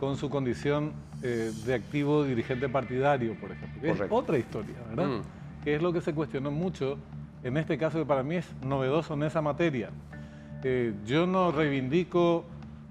con 0.00 0.16
su 0.16 0.28
condición 0.28 0.92
eh, 1.22 1.52
de 1.64 1.74
activo 1.74 2.24
dirigente 2.24 2.68
partidario, 2.68 3.38
por 3.40 3.52
ejemplo. 3.52 3.88
Es 3.88 4.02
otra 4.10 4.38
historia, 4.38 4.74
¿verdad? 4.88 5.20
Mm. 5.20 5.62
Que 5.62 5.76
es 5.76 5.82
lo 5.82 5.92
que 5.92 6.00
se 6.00 6.12
cuestionó 6.12 6.50
mucho 6.50 6.98
en 7.44 7.56
este 7.56 7.78
caso 7.78 7.98
que 7.98 8.06
para 8.06 8.24
mí 8.24 8.36
es 8.36 8.54
novedoso 8.64 9.14
en 9.14 9.22
esa 9.22 9.40
materia. 9.40 9.90
Eh, 10.64 10.94
yo 11.06 11.26
no 11.26 11.52
reivindico 11.52 12.44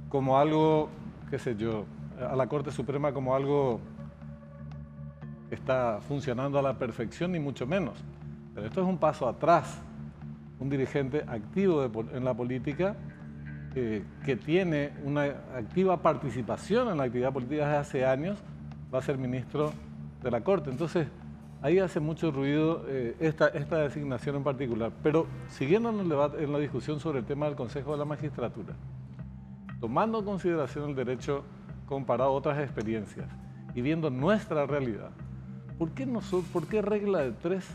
como 0.07 0.37
algo, 0.37 0.89
qué 1.29 1.39
sé 1.39 1.57
yo, 1.57 1.85
a 2.21 2.35
la 2.35 2.47
Corte 2.47 2.71
Suprema 2.71 3.11
como 3.11 3.35
algo 3.35 3.81
está 5.51 5.99
funcionando 6.07 6.57
a 6.57 6.61
la 6.61 6.77
perfección, 6.77 7.33
ni 7.33 7.39
mucho 7.39 7.67
menos. 7.67 7.95
Pero 8.55 8.67
esto 8.67 8.81
es 8.81 8.87
un 8.87 8.97
paso 8.97 9.27
atrás. 9.27 9.81
Un 10.59 10.69
dirigente 10.69 11.25
activo 11.27 11.83
en 12.13 12.23
la 12.23 12.33
política 12.33 12.95
eh, 13.75 14.03
que 14.25 14.35
tiene 14.35 14.91
una 15.03 15.23
activa 15.55 16.01
participación 16.01 16.89
en 16.89 16.97
la 16.97 17.03
actividad 17.03 17.33
política 17.33 17.65
desde 17.65 17.77
hace 17.77 18.05
años, 18.05 18.37
va 18.93 18.99
a 18.99 19.01
ser 19.01 19.17
ministro 19.17 19.73
de 20.21 20.31
la 20.31 20.41
Corte. 20.41 20.69
Entonces, 20.69 21.07
ahí 21.61 21.79
hace 21.79 21.99
mucho 21.99 22.31
ruido 22.31 22.85
eh, 22.87 23.15
esta, 23.19 23.47
esta 23.47 23.77
designación 23.77 24.35
en 24.35 24.43
particular. 24.43 24.91
Pero 25.01 25.27
siguiendo 25.49 25.89
en, 25.89 26.51
la 26.51 26.59
discusión 26.59 26.99
sobre 26.99 27.19
el 27.19 27.25
tema 27.25 27.47
del 27.47 27.55
Consejo 27.55 27.93
de 27.93 27.97
la 27.97 28.05
Magistratura, 28.05 28.73
tomando 29.79 30.19
en 30.19 30.25
consideración 30.25 30.89
el 30.89 30.95
derecho 30.95 31.43
comparado 31.87 32.29
a 32.29 32.33
otras 32.33 32.59
experiencias 32.59 33.27
y 33.73 33.81
viendo 33.81 34.09
nuestra 34.09 34.65
realidad, 34.65 35.11
¿Por 35.77 35.89
qué, 35.91 36.05
nosotros, 36.05 36.45
¿Por 36.53 36.67
qué 36.67 36.81
regla 36.81 37.21
de 37.21 37.31
tres 37.31 37.67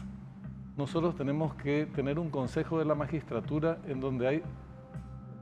nosotros 0.76 1.16
tenemos 1.16 1.54
que 1.56 1.86
tener 1.86 2.20
un 2.20 2.30
consejo 2.30 2.78
de 2.78 2.84
la 2.84 2.94
magistratura 2.94 3.78
en 3.88 4.00
donde 4.00 4.28
hay 4.28 4.42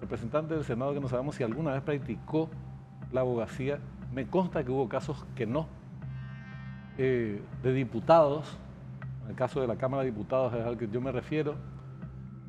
representantes 0.01 0.57
del 0.57 0.65
Senado 0.65 0.95
que 0.95 1.01
no 1.01 1.09
sabemos 1.09 1.35
si 1.35 1.43
alguna 1.43 1.73
vez 1.73 1.83
practicó 1.83 2.49
la 3.13 3.21
abogacía? 3.21 3.79
Me 4.13 4.27
consta 4.27 4.65
que 4.65 4.71
hubo 4.71 4.89
casos 4.89 5.25
que 5.35 5.47
no. 5.47 5.67
Eh, 6.99 7.43
de 7.63 7.73
diputados, 7.75 8.57
en 9.25 9.31
el 9.31 9.37
caso 9.37 9.61
de 9.61 9.67
la 9.67 9.77
Cámara 9.77 10.03
de 10.03 10.11
Diputados 10.11 10.55
es 10.55 10.65
al 10.65 10.79
que 10.79 10.89
yo 10.89 11.01
me 11.01 11.13
refiero, 11.13 11.57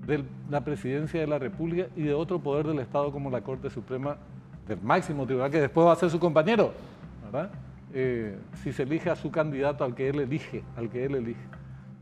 de 0.05 0.23
la 0.49 0.61
Presidencia 0.63 1.19
de 1.19 1.27
la 1.27 1.37
República 1.37 1.87
y 1.97 2.03
de 2.03 2.13
otro 2.13 2.39
poder 2.39 2.65
del 2.65 2.79
Estado 2.79 3.11
como 3.11 3.29
la 3.29 3.41
Corte 3.41 3.69
Suprema 3.69 4.17
del 4.67 4.81
máximo 4.81 5.25
tribunal, 5.25 5.51
que 5.51 5.59
después 5.59 5.85
va 5.85 5.91
a 5.91 5.95
ser 5.97 6.09
su 6.09 6.19
compañero, 6.19 6.71
¿verdad? 7.25 7.51
Eh, 7.93 8.37
si 8.63 8.71
se 8.71 8.83
elige 8.83 9.09
a 9.09 9.15
su 9.15 9.31
candidato 9.31 9.83
al 9.83 9.95
que 9.95 10.09
él 10.09 10.19
elige, 10.19 10.63
al 10.77 10.89
que 10.89 11.05
él 11.05 11.15
elige. 11.15 11.41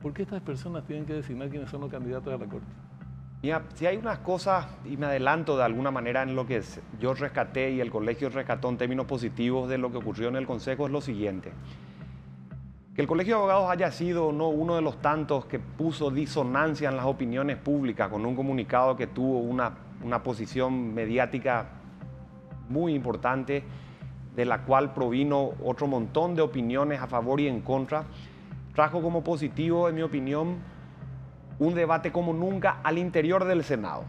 ¿Por 0.01 0.13
qué 0.13 0.21
estas 0.21 0.41
personas 0.41 0.83
tienen 0.85 1.05
que 1.05 1.13
designar 1.13 1.49
quiénes 1.49 1.69
son 1.69 1.81
los 1.81 1.89
candidatos 1.89 2.31
a 2.31 2.37
la 2.37 2.45
Corte? 2.45 2.67
Mira, 3.41 3.63
si 3.75 3.85
hay 3.85 3.97
unas 3.97 4.19
cosas, 4.19 4.65
y 4.85 4.97
me 4.97 5.05
adelanto 5.05 5.55
de 5.55 5.63
alguna 5.63 5.91
manera 5.91 6.23
en 6.23 6.35
lo 6.35 6.47
que 6.47 6.61
yo 6.99 7.13
rescaté 7.13 7.71
y 7.71 7.81
el 7.81 7.91
colegio 7.91 8.29
rescató 8.29 8.69
en 8.69 8.77
términos 8.77 9.05
positivos 9.05 9.69
de 9.69 9.77
lo 9.77 9.91
que 9.91 9.97
ocurrió 9.97 10.29
en 10.29 10.35
el 10.35 10.47
Consejo, 10.47 10.85
es 10.85 10.91
lo 10.91 11.01
siguiente. 11.01 11.51
Que 12.95 13.01
el 13.01 13.07
Colegio 13.07 13.35
de 13.35 13.39
Abogados 13.41 13.69
haya 13.69 13.91
sido 13.91 14.31
no 14.31 14.47
uno 14.47 14.75
de 14.75 14.81
los 14.81 15.01
tantos 15.01 15.45
que 15.45 15.59
puso 15.59 16.09
disonancia 16.11 16.89
en 16.89 16.95
las 16.95 17.05
opiniones 17.05 17.57
públicas 17.57 18.09
con 18.09 18.25
un 18.25 18.35
comunicado 18.35 18.95
que 18.95 19.07
tuvo 19.07 19.39
una, 19.39 19.73
una 20.01 20.23
posición 20.23 20.93
mediática 20.93 21.67
muy 22.69 22.95
importante 22.95 23.63
de 24.35 24.45
la 24.45 24.63
cual 24.63 24.93
provino 24.93 25.51
otro 25.63 25.87
montón 25.87 26.35
de 26.35 26.41
opiniones 26.41 27.01
a 27.01 27.07
favor 27.07 27.39
y 27.39 27.47
en 27.47 27.61
contra, 27.61 28.05
trajo 28.73 29.01
como 29.01 29.23
positivo, 29.23 29.87
en 29.89 29.95
mi 29.95 30.01
opinión, 30.01 30.57
un 31.59 31.73
debate 31.73 32.11
como 32.11 32.33
nunca 32.33 32.79
al 32.83 32.97
interior 32.97 33.45
del 33.45 33.63
Senado. 33.63 34.03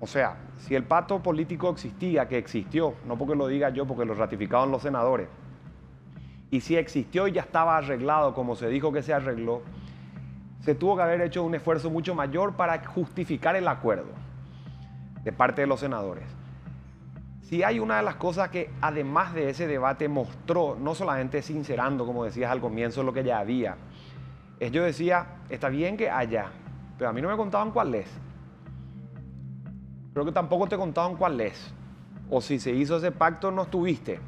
O 0.00 0.06
sea, 0.06 0.36
si 0.58 0.74
el 0.74 0.84
pacto 0.84 1.22
político 1.22 1.70
existía, 1.70 2.28
que 2.28 2.38
existió, 2.38 2.94
no 3.06 3.16
porque 3.16 3.34
lo 3.34 3.46
diga 3.46 3.70
yo, 3.70 3.86
porque 3.86 4.04
lo 4.04 4.14
ratificaron 4.14 4.70
los 4.70 4.82
senadores, 4.82 5.28
y 6.50 6.60
si 6.60 6.76
existió 6.76 7.28
y 7.28 7.32
ya 7.32 7.42
estaba 7.42 7.76
arreglado 7.76 8.34
como 8.34 8.56
se 8.56 8.68
dijo 8.68 8.92
que 8.92 9.02
se 9.02 9.12
arregló, 9.12 9.62
se 10.60 10.74
tuvo 10.74 10.96
que 10.96 11.02
haber 11.02 11.20
hecho 11.20 11.42
un 11.42 11.54
esfuerzo 11.54 11.90
mucho 11.90 12.14
mayor 12.14 12.54
para 12.54 12.84
justificar 12.84 13.56
el 13.56 13.68
acuerdo 13.68 14.10
de 15.22 15.32
parte 15.32 15.62
de 15.62 15.66
los 15.66 15.80
senadores 15.80 16.24
si 17.50 17.64
hay 17.64 17.80
una 17.80 17.96
de 17.96 18.04
las 18.04 18.14
cosas 18.14 18.48
que 18.48 18.70
además 18.80 19.34
de 19.34 19.50
ese 19.50 19.66
debate 19.66 20.08
mostró, 20.08 20.76
no 20.80 20.94
solamente 20.94 21.42
sincerando, 21.42 22.06
como 22.06 22.24
decías 22.24 22.48
al 22.48 22.60
comienzo, 22.60 23.02
lo 23.02 23.12
que 23.12 23.24
ya 23.24 23.40
había, 23.40 23.76
yo 24.68 24.84
decía, 24.84 25.26
está 25.48 25.70
bien 25.70 25.96
que 25.96 26.10
haya, 26.10 26.50
pero 26.98 27.08
a 27.08 27.12
mí 27.14 27.22
no 27.22 27.30
me 27.30 27.36
contaban 27.36 27.70
cuál 27.70 27.94
es. 27.94 28.08
Creo 30.12 30.26
que 30.26 30.32
tampoco 30.32 30.66
te 30.66 30.76
contaban 30.76 31.16
cuál 31.16 31.40
es. 31.40 31.72
O 32.28 32.42
si 32.42 32.58
se 32.58 32.72
hizo 32.72 32.98
ese 32.98 33.10
pacto, 33.10 33.50
no 33.50 33.62
estuviste. 33.62 34.20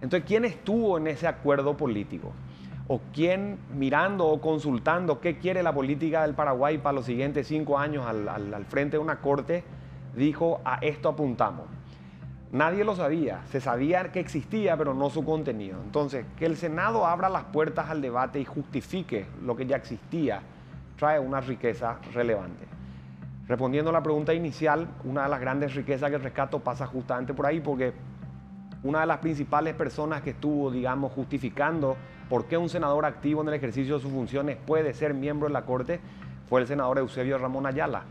Entonces, 0.00 0.24
¿quién 0.26 0.44
estuvo 0.44 0.98
en 0.98 1.08
ese 1.08 1.26
acuerdo 1.26 1.76
político? 1.76 2.32
¿O 2.86 3.00
quién 3.12 3.58
mirando 3.74 4.26
o 4.26 4.40
consultando 4.40 5.20
qué 5.20 5.38
quiere 5.38 5.64
la 5.64 5.74
política 5.74 6.22
del 6.22 6.34
Paraguay 6.34 6.78
para 6.78 6.92
los 6.92 7.06
siguientes 7.06 7.48
cinco 7.48 7.78
años 7.78 8.06
al, 8.06 8.28
al 8.28 8.64
frente 8.66 8.98
de 8.98 9.02
una 9.02 9.20
corte, 9.20 9.64
dijo, 10.14 10.60
a 10.64 10.76
esto 10.76 11.08
apuntamos? 11.08 11.66
Nadie 12.56 12.84
lo 12.84 12.96
sabía, 12.96 13.42
se 13.50 13.60
sabía 13.60 14.10
que 14.12 14.18
existía, 14.18 14.78
pero 14.78 14.94
no 14.94 15.10
su 15.10 15.22
contenido. 15.26 15.78
Entonces, 15.84 16.24
que 16.38 16.46
el 16.46 16.56
Senado 16.56 17.04
abra 17.04 17.28
las 17.28 17.44
puertas 17.44 17.90
al 17.90 18.00
debate 18.00 18.40
y 18.40 18.46
justifique 18.46 19.26
lo 19.44 19.54
que 19.54 19.66
ya 19.66 19.76
existía, 19.76 20.40
trae 20.96 21.20
una 21.20 21.42
riqueza 21.42 21.98
relevante. 22.14 22.64
Respondiendo 23.46 23.90
a 23.90 23.92
la 23.92 24.02
pregunta 24.02 24.32
inicial, 24.32 24.88
una 25.04 25.24
de 25.24 25.28
las 25.28 25.38
grandes 25.38 25.74
riquezas 25.74 26.10
que 26.10 26.16
rescato 26.16 26.60
pasa 26.60 26.86
justamente 26.86 27.34
por 27.34 27.44
ahí, 27.44 27.60
porque 27.60 27.92
una 28.82 29.00
de 29.00 29.06
las 29.06 29.18
principales 29.18 29.74
personas 29.74 30.22
que 30.22 30.30
estuvo, 30.30 30.70
digamos, 30.70 31.12
justificando 31.12 31.94
por 32.30 32.46
qué 32.46 32.56
un 32.56 32.70
senador 32.70 33.04
activo 33.04 33.42
en 33.42 33.48
el 33.48 33.54
ejercicio 33.54 33.96
de 33.96 34.00
sus 34.00 34.10
funciones 34.10 34.56
puede 34.56 34.94
ser 34.94 35.12
miembro 35.12 35.48
de 35.48 35.52
la 35.52 35.66
Corte 35.66 36.00
fue 36.48 36.62
el 36.62 36.66
senador 36.66 36.96
Eusebio 36.96 37.36
Ramón 37.36 37.66
Ayala 37.66 38.04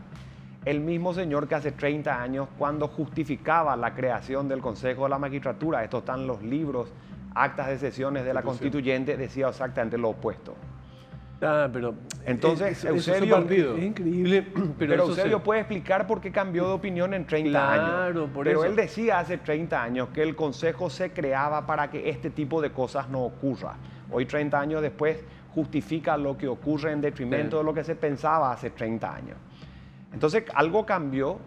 el 0.66 0.80
mismo 0.80 1.14
señor 1.14 1.46
que 1.46 1.54
hace 1.54 1.72
30 1.72 2.20
años, 2.20 2.48
cuando 2.58 2.88
justificaba 2.88 3.76
la 3.76 3.94
creación 3.94 4.48
del 4.48 4.60
Consejo 4.60 5.04
de 5.04 5.10
la 5.10 5.18
Magistratura, 5.18 5.84
estos 5.84 6.00
están 6.00 6.26
los 6.26 6.42
libros, 6.42 6.92
actas 7.36 7.68
de 7.68 7.78
sesiones 7.78 8.24
de 8.24 8.34
la 8.34 8.42
constituyente, 8.42 9.16
decía 9.16 9.48
exactamente 9.48 9.96
lo 9.96 10.10
opuesto. 10.10 10.54
Ah, 11.40 11.68
pero 11.72 11.94
entonces 12.24 12.84
Eusebio 12.84 13.46
es 13.48 13.82
increíble, 13.82 14.44
pero, 14.78 14.94
Eusebio 15.04 15.40
puede 15.40 15.60
explicar 15.60 16.06
por 16.06 16.20
qué 16.20 16.32
cambió 16.32 16.66
de 16.66 16.72
opinión 16.72 17.14
en 17.14 17.26
30 17.26 18.08
años. 18.08 18.28
pero 18.42 18.64
él 18.64 18.74
decía 18.74 19.20
hace 19.20 19.38
30 19.38 19.80
años 19.80 20.08
que 20.08 20.22
el 20.22 20.34
consejo 20.34 20.90
se 20.90 21.12
creaba 21.12 21.64
para 21.66 21.90
que 21.90 22.10
este 22.10 22.30
tipo 22.30 22.60
de 22.60 22.72
cosas 22.72 23.08
no 23.08 23.22
ocurra. 23.22 23.76
Hoy 24.10 24.26
30 24.26 24.58
años 24.58 24.82
después 24.82 25.22
justifica 25.54 26.16
lo 26.16 26.36
que 26.36 26.48
ocurre 26.48 26.90
en 26.90 27.00
detrimento 27.00 27.58
de 27.58 27.64
lo 27.64 27.72
que 27.72 27.84
se 27.84 27.94
pensaba 27.94 28.50
hace 28.50 28.70
30 28.70 29.14
años. 29.14 29.36
Entonces 30.12 30.44
algo 30.54 30.86
cambió 30.86 31.38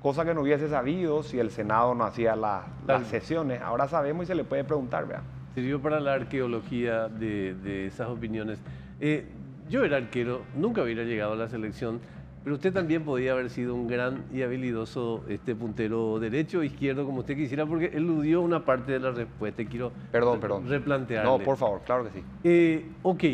cosa 0.00 0.24
que 0.24 0.34
no 0.34 0.42
hubiese 0.42 0.68
sabido 0.68 1.22
si 1.22 1.38
el 1.38 1.50
Senado 1.50 1.94
no 1.94 2.04
hacía 2.04 2.34
las 2.36 2.64
sesiones. 3.06 3.60
Ahora 3.60 3.88
sabemos 3.88 4.24
y 4.24 4.26
se 4.26 4.34
le 4.34 4.44
puede 4.44 4.64
preguntar, 4.64 5.06
¿verdad? 5.06 5.22
Sirvió 5.54 5.80
para 5.80 6.00
la 6.00 6.14
arqueología 6.14 7.08
de, 7.08 7.86
esas 7.86 8.08
opiniones. 8.08 8.58
Eh, 9.00 9.26
yo 9.68 9.84
era 9.84 9.98
arquero, 9.98 10.42
nunca 10.56 10.82
hubiera 10.82 11.04
llegado 11.04 11.34
a 11.34 11.36
la 11.36 11.48
selección, 11.48 12.00
pero 12.42 12.56
usted 12.56 12.72
también 12.72 13.04
podía 13.04 13.32
haber 13.32 13.50
sido 13.50 13.74
un 13.74 13.86
gran 13.86 14.24
y 14.32 14.42
habilidoso 14.42 15.22
este 15.28 15.54
puntero 15.54 16.18
derecho 16.18 16.60
o 16.60 16.62
izquierdo, 16.62 17.04
como 17.04 17.20
usted 17.20 17.36
quisiera, 17.36 17.66
porque 17.66 17.86
eludió 17.86 18.40
una 18.40 18.64
parte 18.64 18.92
de 18.92 19.00
la 19.00 19.10
respuesta. 19.10 19.62
Quiero 19.64 19.92
perdón, 20.10 20.40
perdón. 20.40 20.68
replantearle. 20.68 21.30
No, 21.30 21.38
por 21.38 21.56
favor, 21.56 21.82
claro 21.84 22.04
que 22.04 22.10
sí. 22.10 22.24
Eh, 22.42 22.86
ok, 23.02 23.24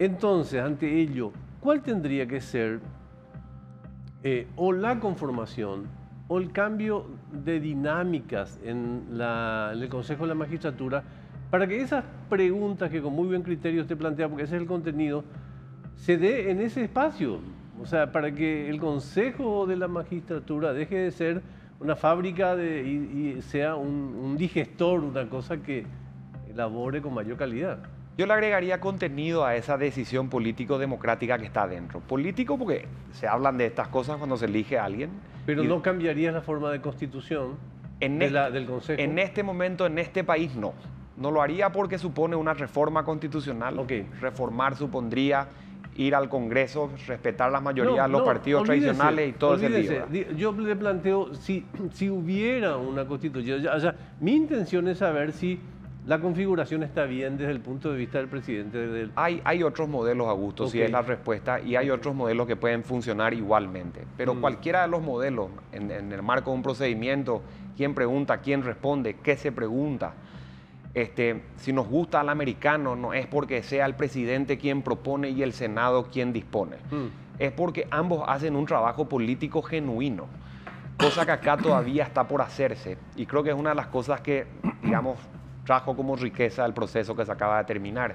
entonces, 0.00 0.60
ante 0.60 0.92
ello, 1.00 1.32
¿cuál 1.60 1.82
tendría 1.82 2.26
que 2.26 2.40
ser 2.40 2.80
eh, 4.22 4.46
o 4.56 4.72
la 4.72 5.00
conformación 5.00 5.86
o 6.28 6.38
el 6.38 6.52
cambio 6.52 7.06
de 7.32 7.60
dinámicas 7.60 8.58
en, 8.64 9.04
en 9.12 9.82
el 9.82 9.88
Consejo 9.88 10.24
de 10.24 10.28
la 10.28 10.34
Magistratura 10.34 11.02
para 11.50 11.66
que 11.66 11.80
esas 11.80 12.04
preguntas 12.28 12.90
que 12.90 13.00
con 13.00 13.14
muy 13.14 13.26
buen 13.28 13.42
criterio 13.42 13.82
usted 13.82 13.96
plantea, 13.96 14.28
porque 14.28 14.44
ese 14.44 14.56
es 14.56 14.62
el 14.62 14.68
contenido, 14.68 15.24
se 15.96 16.18
dé 16.18 16.50
en 16.50 16.60
ese 16.60 16.84
espacio? 16.84 17.40
O 17.80 17.86
sea, 17.86 18.12
para 18.12 18.32
que 18.32 18.68
el 18.68 18.80
Consejo 18.80 19.66
de 19.66 19.76
la 19.76 19.88
Magistratura 19.88 20.72
deje 20.72 20.96
de 20.96 21.10
ser 21.10 21.42
una 21.80 21.96
fábrica 21.96 22.56
de, 22.56 22.82
y, 22.82 23.42
sea 23.42 23.76
un, 23.76 24.36
digestor, 24.36 25.00
una 25.00 25.28
cosa 25.28 25.58
que 25.58 25.86
elabore 26.50 27.00
con 27.00 27.14
mayor 27.14 27.36
calidad. 27.36 27.78
Yo 28.18 28.26
le 28.26 28.32
agregaría 28.32 28.80
contenido 28.80 29.44
a 29.44 29.54
esa 29.54 29.78
decisión 29.78 30.28
político-democrática 30.28 31.38
que 31.38 31.46
está 31.46 31.62
adentro. 31.62 32.00
Político 32.00 32.58
porque 32.58 32.88
se 33.12 33.28
hablan 33.28 33.56
de 33.58 33.66
estas 33.66 33.86
cosas 33.86 34.16
cuando 34.16 34.36
se 34.36 34.46
elige 34.46 34.76
a 34.76 34.86
alguien. 34.86 35.10
Pero 35.46 35.62
no 35.62 35.80
cambiaría 35.82 36.32
la 36.32 36.40
forma 36.40 36.72
de 36.72 36.80
constitución 36.80 37.54
en 38.00 38.18
del 38.18 38.66
Consejo. 38.66 39.00
En 39.00 39.20
este 39.20 39.44
momento, 39.44 39.86
en 39.86 40.00
este 40.00 40.24
país, 40.24 40.56
no. 40.56 40.74
No 41.16 41.30
lo 41.30 41.40
haría 41.40 41.70
porque 41.70 41.96
supone 41.96 42.34
una 42.34 42.54
reforma 42.54 43.04
constitucional. 43.04 43.78
Okay. 43.78 44.08
Reformar 44.20 44.74
supondría 44.74 45.46
ir 45.94 46.16
al 46.16 46.28
Congreso, 46.28 46.90
respetar 47.06 47.52
las 47.52 47.62
mayorías 47.62 48.06
de 48.06 48.12
los 48.12 48.22
partidos 48.22 48.64
tradicionales 48.64 49.28
y 49.28 49.32
todo 49.34 49.54
ese 49.54 49.70
lío. 49.70 50.32
Yo 50.32 50.50
le 50.50 50.74
planteo, 50.74 51.34
si, 51.34 51.64
si 51.92 52.10
hubiera 52.10 52.78
una 52.78 53.06
constitución, 53.06 53.64
o 53.64 53.78
sea, 53.78 53.94
mi 54.18 54.34
intención 54.34 54.88
es 54.88 54.98
saber 54.98 55.30
si 55.30 55.60
la 56.08 56.18
configuración 56.20 56.82
está 56.82 57.04
bien 57.04 57.36
desde 57.36 57.52
el 57.52 57.60
punto 57.60 57.92
de 57.92 57.98
vista 57.98 58.16
del 58.16 58.28
presidente. 58.28 58.78
Del... 58.78 59.12
Hay, 59.14 59.42
hay 59.44 59.62
otros 59.62 59.90
modelos, 59.90 60.26
Augusto, 60.26 60.66
si 60.66 60.80
es 60.80 60.90
la 60.90 61.02
respuesta, 61.02 61.60
y 61.60 61.76
hay 61.76 61.90
otros 61.90 62.14
modelos 62.14 62.46
que 62.46 62.56
pueden 62.56 62.82
funcionar 62.82 63.34
igualmente. 63.34 64.06
Pero 64.16 64.34
mm. 64.34 64.40
cualquiera 64.40 64.80
de 64.82 64.88
los 64.88 65.02
modelos, 65.02 65.50
en, 65.70 65.90
en 65.90 66.10
el 66.10 66.22
marco 66.22 66.50
de 66.50 66.56
un 66.56 66.62
procedimiento, 66.62 67.42
quién 67.76 67.94
pregunta, 67.94 68.38
quién 68.38 68.62
responde, 68.62 69.16
qué 69.22 69.36
se 69.36 69.52
pregunta, 69.52 70.14
este, 70.94 71.42
si 71.56 71.74
nos 71.74 71.86
gusta 71.86 72.20
al 72.20 72.30
americano, 72.30 72.96
no 72.96 73.12
es 73.12 73.26
porque 73.26 73.62
sea 73.62 73.84
el 73.84 73.94
presidente 73.94 74.56
quien 74.56 74.80
propone 74.80 75.28
y 75.28 75.42
el 75.42 75.52
Senado 75.52 76.04
quien 76.04 76.32
dispone. 76.32 76.76
Mm. 76.90 77.38
Es 77.38 77.52
porque 77.52 77.86
ambos 77.90 78.24
hacen 78.26 78.56
un 78.56 78.64
trabajo 78.64 79.10
político 79.10 79.60
genuino, 79.60 80.26
cosa 80.98 81.26
que 81.26 81.32
acá 81.32 81.58
todavía 81.58 82.04
está 82.04 82.26
por 82.26 82.40
hacerse. 82.40 82.96
Y 83.14 83.26
creo 83.26 83.42
que 83.42 83.50
es 83.50 83.56
una 83.56 83.68
de 83.68 83.76
las 83.76 83.88
cosas 83.88 84.22
que, 84.22 84.46
digamos, 84.82 85.18
trajo 85.68 85.94
como 85.94 86.16
riqueza 86.16 86.64
el 86.64 86.72
proceso 86.72 87.14
que 87.14 87.26
se 87.26 87.30
acaba 87.30 87.58
de 87.58 87.64
terminar. 87.64 88.14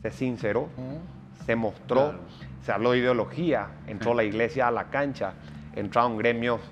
Se 0.00 0.10
sinceró, 0.10 0.70
mm. 0.74 1.44
se 1.44 1.54
mostró, 1.54 2.14
se 2.62 2.72
habló 2.72 2.92
de 2.92 3.00
ideología, 3.00 3.68
entró 3.86 4.14
la 4.14 4.24
iglesia 4.24 4.68
a 4.68 4.70
la 4.70 4.84
cancha, 4.84 5.34
entraron 5.74 6.16
gremios 6.16 6.62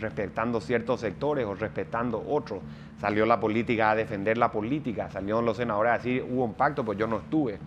respetando 0.00 0.62
ciertos 0.62 1.00
sectores 1.00 1.44
o 1.44 1.54
respetando 1.54 2.24
otros 2.26 2.60
salió 2.98 3.26
la 3.26 3.38
política 3.38 3.90
a 3.90 3.94
defender 3.94 4.38
la 4.38 4.50
política, 4.50 5.10
salieron 5.10 5.44
los 5.44 5.58
senadores 5.58 5.92
a 5.92 5.96
decir 5.98 6.26
hubo 6.26 6.44
un 6.44 6.54
pacto, 6.54 6.82
pues 6.82 6.98
yo 6.98 7.06
no 7.06 7.18
estuve. 7.18 7.58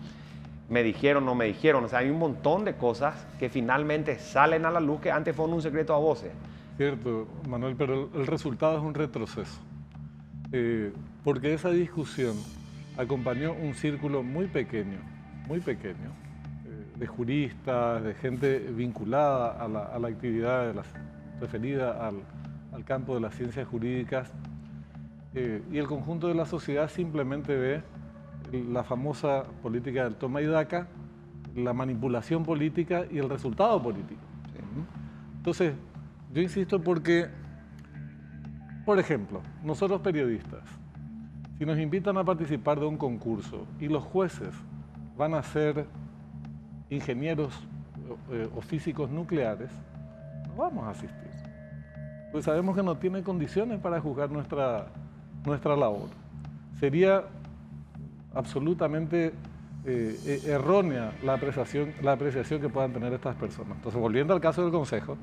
Me 0.68 0.82
dijeron, 0.82 1.24
no 1.24 1.36
me 1.36 1.44
dijeron. 1.44 1.84
O 1.84 1.88
sea, 1.88 2.00
hay 2.00 2.10
un 2.10 2.18
montón 2.18 2.64
de 2.64 2.74
cosas 2.74 3.24
que 3.38 3.48
finalmente 3.48 4.18
salen 4.18 4.66
a 4.66 4.70
la 4.72 4.80
luz 4.80 5.00
que 5.00 5.12
antes 5.12 5.36
fueron 5.36 5.54
un 5.54 5.62
secreto 5.62 5.94
a 5.94 5.98
voces. 5.98 6.32
Cierto, 6.76 7.28
Manuel, 7.48 7.76
pero 7.76 8.10
el 8.14 8.26
resultado 8.26 8.78
es 8.78 8.82
un 8.82 8.94
retroceso. 8.94 9.60
Eh, 10.56 10.92
porque 11.24 11.52
esa 11.52 11.70
discusión 11.70 12.36
acompañó 12.96 13.54
un 13.54 13.74
círculo 13.74 14.22
muy 14.22 14.46
pequeño, 14.46 14.98
muy 15.48 15.58
pequeño, 15.58 16.12
eh, 16.64 16.96
de 16.96 17.06
juristas, 17.08 18.04
de 18.04 18.14
gente 18.14 18.60
vinculada 18.60 19.50
a 19.60 19.98
la, 19.98 20.06
actividad 20.06 20.68
de 20.68 20.74
las, 20.74 20.86
referida 21.40 22.06
al, 22.06 22.22
al 22.72 22.84
campo 22.84 23.16
de 23.16 23.20
las 23.22 23.34
ciencias 23.34 23.66
jurídicas 23.66 24.30
eh, 25.34 25.60
y 25.72 25.78
el 25.78 25.88
conjunto 25.88 26.28
de 26.28 26.34
la 26.34 26.46
sociedad 26.46 26.88
simplemente 26.88 27.56
ve 27.56 27.82
la 28.52 28.84
famosa 28.84 29.42
política 29.60 30.04
del 30.04 30.14
toma 30.14 30.40
y 30.40 30.46
daca, 30.46 30.86
la 31.56 31.72
manipulación 31.72 32.44
política 32.44 33.06
y 33.10 33.18
el 33.18 33.28
resultado 33.28 33.82
político. 33.82 34.20
Entonces, 35.36 35.74
yo 36.32 36.40
insisto 36.40 36.80
porque, 36.80 37.26
por 38.84 38.98
ejemplo, 38.98 39.40
nosotros 39.62 40.00
periodistas, 40.00 40.62
si 41.58 41.64
nos 41.64 41.78
invitan 41.78 42.16
a 42.18 42.24
participar 42.24 42.80
de 42.80 42.86
un 42.86 42.96
concurso 42.96 43.66
y 43.80 43.88
los 43.88 44.02
jueces 44.02 44.52
van 45.16 45.34
a 45.34 45.42
ser 45.42 45.86
ingenieros 46.90 47.54
eh, 48.30 48.48
o 48.54 48.60
físicos 48.60 49.10
nucleares, 49.10 49.70
no 50.48 50.56
vamos 50.56 50.84
a 50.84 50.90
asistir. 50.90 51.30
Pues 52.32 52.44
sabemos 52.44 52.76
que 52.76 52.82
no 52.82 52.96
tiene 52.96 53.22
condiciones 53.22 53.78
para 53.78 54.00
juzgar 54.00 54.30
nuestra 54.30 54.88
nuestra 55.46 55.76
labor. 55.76 56.08
Sería 56.78 57.24
absolutamente 58.34 59.32
eh, 59.84 60.18
eh, 60.26 60.42
errónea 60.46 61.12
la 61.22 61.34
apreciación, 61.34 61.92
la 62.02 62.12
apreciación 62.12 62.60
que 62.60 62.68
puedan 62.68 62.92
tener 62.92 63.12
estas 63.12 63.36
personas. 63.36 63.76
Entonces, 63.76 64.00
volviendo 64.00 64.34
al 64.34 64.40
caso 64.40 64.62
del 64.62 64.72
Consejo, 64.72 65.16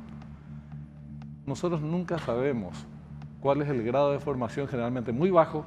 nosotros 1.46 1.82
nunca 1.82 2.20
sabemos 2.20 2.86
cuál 3.42 3.62
es 3.62 3.70
el 3.70 3.84
grado 3.84 4.12
de 4.12 4.20
formación 4.20 4.68
generalmente 4.68 5.12
muy 5.12 5.30
bajo 5.30 5.66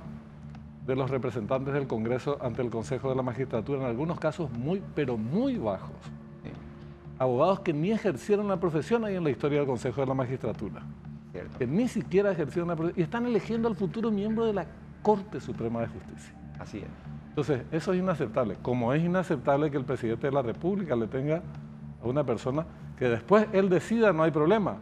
de 0.87 0.97
los 0.97 1.11
representantes 1.11 1.75
del 1.75 1.87
Congreso 1.87 2.39
ante 2.41 2.63
el 2.63 2.71
Consejo 2.71 3.11
de 3.11 3.17
la 3.17 3.23
Magistratura, 3.23 3.81
en 3.81 3.87
algunos 3.87 4.19
casos 4.19 4.51
muy, 4.51 4.83
pero 4.95 5.17
muy 5.17 5.59
bajos. 5.59 5.97
Abogados 7.19 7.61
que 7.61 7.73
ni 7.73 7.93
ejercieron 7.93 8.49
la 8.49 8.59
profesión 8.59 9.05
ahí 9.05 9.15
en 9.15 9.25
la 9.25 9.31
historia 9.31 9.59
del 9.59 9.67
Consejo 9.67 10.01
de 10.01 10.07
la 10.07 10.15
Magistratura 10.15 10.83
que 11.59 11.67
ni 11.67 11.89
siquiera 11.89 12.31
ejercieron 12.31 12.71
una 12.71 12.93
y 12.97 13.03
están 13.03 13.27
eligiendo 13.27 13.69
al 13.69 13.75
futuro 13.75 14.11
miembro 14.11 14.45
de 14.45 14.53
la 14.53 14.67
Corte 15.03 15.41
Suprema 15.41 15.81
de 15.81 15.89
Justicia. 15.89 16.35
Así 16.59 16.79
es. 16.79 16.85
Entonces, 17.31 17.63
eso 17.73 17.93
es 17.93 17.99
inaceptable. 17.99 18.57
Como 18.63 18.93
es 18.93 19.03
inaceptable 19.03 19.71
que 19.71 19.77
el 19.77 19.85
presidente 19.85 20.29
de 20.29 20.33
la 20.33 20.43
República 20.43 20.95
le 20.95 21.09
tenga 21.09 21.43
a 22.03 22.07
una 22.07 22.25
persona 22.25 22.65
que 22.97 23.09
después 23.09 23.49
él 23.53 23.69
decida, 23.69 24.13
no 24.13 24.23
hay 24.23 24.31
problema. 24.31 24.77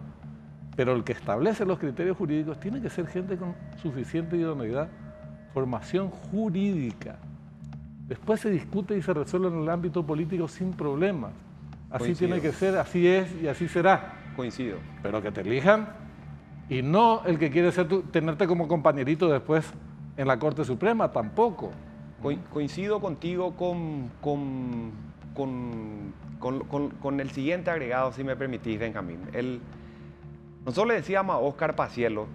Pero 0.76 0.94
el 0.94 1.04
que 1.04 1.12
establece 1.12 1.64
los 1.66 1.78
criterios 1.78 2.16
jurídicos 2.16 2.58
tiene 2.58 2.80
que 2.80 2.88
ser 2.88 3.06
gente 3.06 3.36
con 3.36 3.54
suficiente 3.82 4.36
idoneidad, 4.36 4.88
formación 5.52 6.08
jurídica. 6.08 7.16
Después 8.08 8.40
se 8.40 8.50
discute 8.50 8.96
y 8.96 9.02
se 9.02 9.12
resuelve 9.12 9.48
en 9.48 9.62
el 9.62 9.68
ámbito 9.68 10.04
político 10.04 10.48
sin 10.48 10.72
problemas. 10.72 11.32
Así 11.90 12.14
tiene 12.14 12.40
que 12.40 12.52
ser, 12.52 12.76
así 12.78 13.06
es 13.06 13.28
y 13.42 13.48
así 13.48 13.68
será. 13.68 14.14
Coincido. 14.34 14.78
Pero 15.02 15.20
que 15.20 15.30
te 15.30 15.42
elijan 15.42 15.88
y 16.68 16.80
no 16.82 17.22
el 17.26 17.38
que 17.38 17.50
quiere 17.50 17.70
ser 17.70 17.86
tenerte 18.10 18.46
como 18.46 18.66
compañerito 18.66 19.28
después 19.28 19.70
en 20.16 20.26
la 20.26 20.38
Corte 20.38 20.64
Suprema, 20.64 21.12
tampoco. 21.12 21.70
coincido 22.50 23.00
contigo 23.00 23.54
con, 23.56 24.10
con, 24.22 24.92
el 27.20 27.30
siguiente 27.30 27.70
agregado, 27.70 28.12
si 28.12 28.24
me 28.24 28.36
permitís, 28.36 28.78
Benjamín. 28.78 29.20
El, 29.32 29.60
nosotros 30.64 30.88
le 30.88 30.94
decíamos 30.94 31.34
a 31.34 31.38
Oscar 31.38 31.76
Pacielo, 31.76 32.26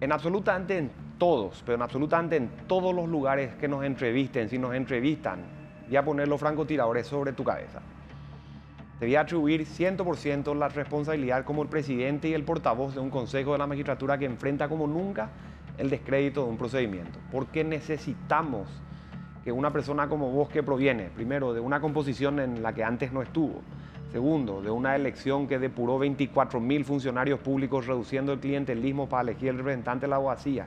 en 0.00 0.12
absolutamente 0.12 0.78
en 0.78 0.90
todos, 1.18 1.62
pero 1.64 1.76
en 1.76 1.82
absolutamente 1.82 2.36
en 2.36 2.48
todos 2.66 2.94
los 2.94 3.08
lugares 3.08 3.54
que 3.56 3.68
nos 3.68 3.84
entrevisten, 3.84 4.48
si 4.48 4.58
nos 4.58 4.74
entrevistan, 4.74 5.40
voy 5.86 5.96
a 5.96 6.04
poner 6.04 6.28
los 6.28 6.38
francotiradores 6.40 7.06
sobre 7.06 7.32
tu 7.32 7.44
cabeza 7.44 7.80
debía 9.00 9.20
atribuir 9.20 9.64
100% 9.64 10.54
la 10.56 10.68
responsabilidad 10.68 11.44
como 11.44 11.62
el 11.62 11.68
presidente 11.68 12.28
y 12.28 12.34
el 12.34 12.44
portavoz 12.44 12.94
de 12.94 13.00
un 13.00 13.10
Consejo 13.10 13.52
de 13.52 13.58
la 13.58 13.66
Magistratura 13.66 14.18
que 14.18 14.24
enfrenta 14.24 14.68
como 14.68 14.86
nunca 14.86 15.30
el 15.76 15.90
descrédito 15.90 16.44
de 16.44 16.50
un 16.50 16.58
procedimiento. 16.58 17.18
Porque 17.30 17.62
necesitamos 17.62 18.68
que 19.44 19.52
una 19.52 19.72
persona 19.72 20.08
como 20.08 20.30
vos 20.30 20.48
que 20.48 20.62
proviene, 20.62 21.10
primero, 21.14 21.54
de 21.54 21.60
una 21.60 21.80
composición 21.80 22.40
en 22.40 22.62
la 22.62 22.72
que 22.72 22.82
antes 22.82 23.12
no 23.12 23.22
estuvo, 23.22 23.62
segundo, 24.10 24.62
de 24.62 24.70
una 24.70 24.96
elección 24.96 25.46
que 25.46 25.58
depuró 25.58 25.98
24 25.98 26.60
mil 26.60 26.84
funcionarios 26.84 27.40
públicos 27.40 27.86
reduciendo 27.86 28.32
el 28.32 28.40
clientelismo 28.40 29.08
para 29.08 29.22
elegir 29.22 29.50
el 29.50 29.58
representante 29.58 30.06
de 30.06 30.10
la 30.10 30.16
abogacía, 30.16 30.66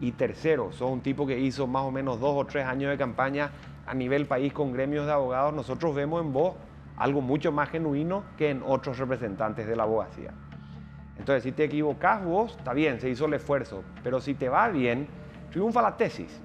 y 0.00 0.12
tercero, 0.12 0.72
sos 0.72 0.90
un 0.90 1.00
tipo 1.00 1.26
que 1.26 1.38
hizo 1.38 1.66
más 1.66 1.84
o 1.84 1.90
menos 1.90 2.18
dos 2.20 2.34
o 2.36 2.44
tres 2.44 2.66
años 2.66 2.90
de 2.90 2.98
campaña 2.98 3.50
a 3.86 3.94
nivel 3.94 4.26
país 4.26 4.52
con 4.52 4.72
gremios 4.72 5.06
de 5.06 5.12
abogados, 5.12 5.54
nosotros 5.54 5.94
vemos 5.94 6.22
en 6.22 6.32
vos 6.32 6.54
algo 6.96 7.20
mucho 7.20 7.52
más 7.52 7.70
genuino 7.70 8.24
que 8.36 8.50
en 8.50 8.62
otros 8.64 8.98
representantes 8.98 9.66
de 9.66 9.76
la 9.76 9.84
abogacía. 9.84 10.32
Entonces, 11.18 11.44
si 11.44 11.52
te 11.52 11.64
equivocás 11.64 12.24
vos, 12.24 12.56
está 12.56 12.72
bien, 12.72 13.00
se 13.00 13.08
hizo 13.08 13.26
el 13.26 13.34
esfuerzo, 13.34 13.82
pero 14.02 14.20
si 14.20 14.34
te 14.34 14.48
va 14.48 14.68
bien, 14.68 15.06
triunfa 15.50 15.80
la 15.80 15.96
tesis. 15.96 16.40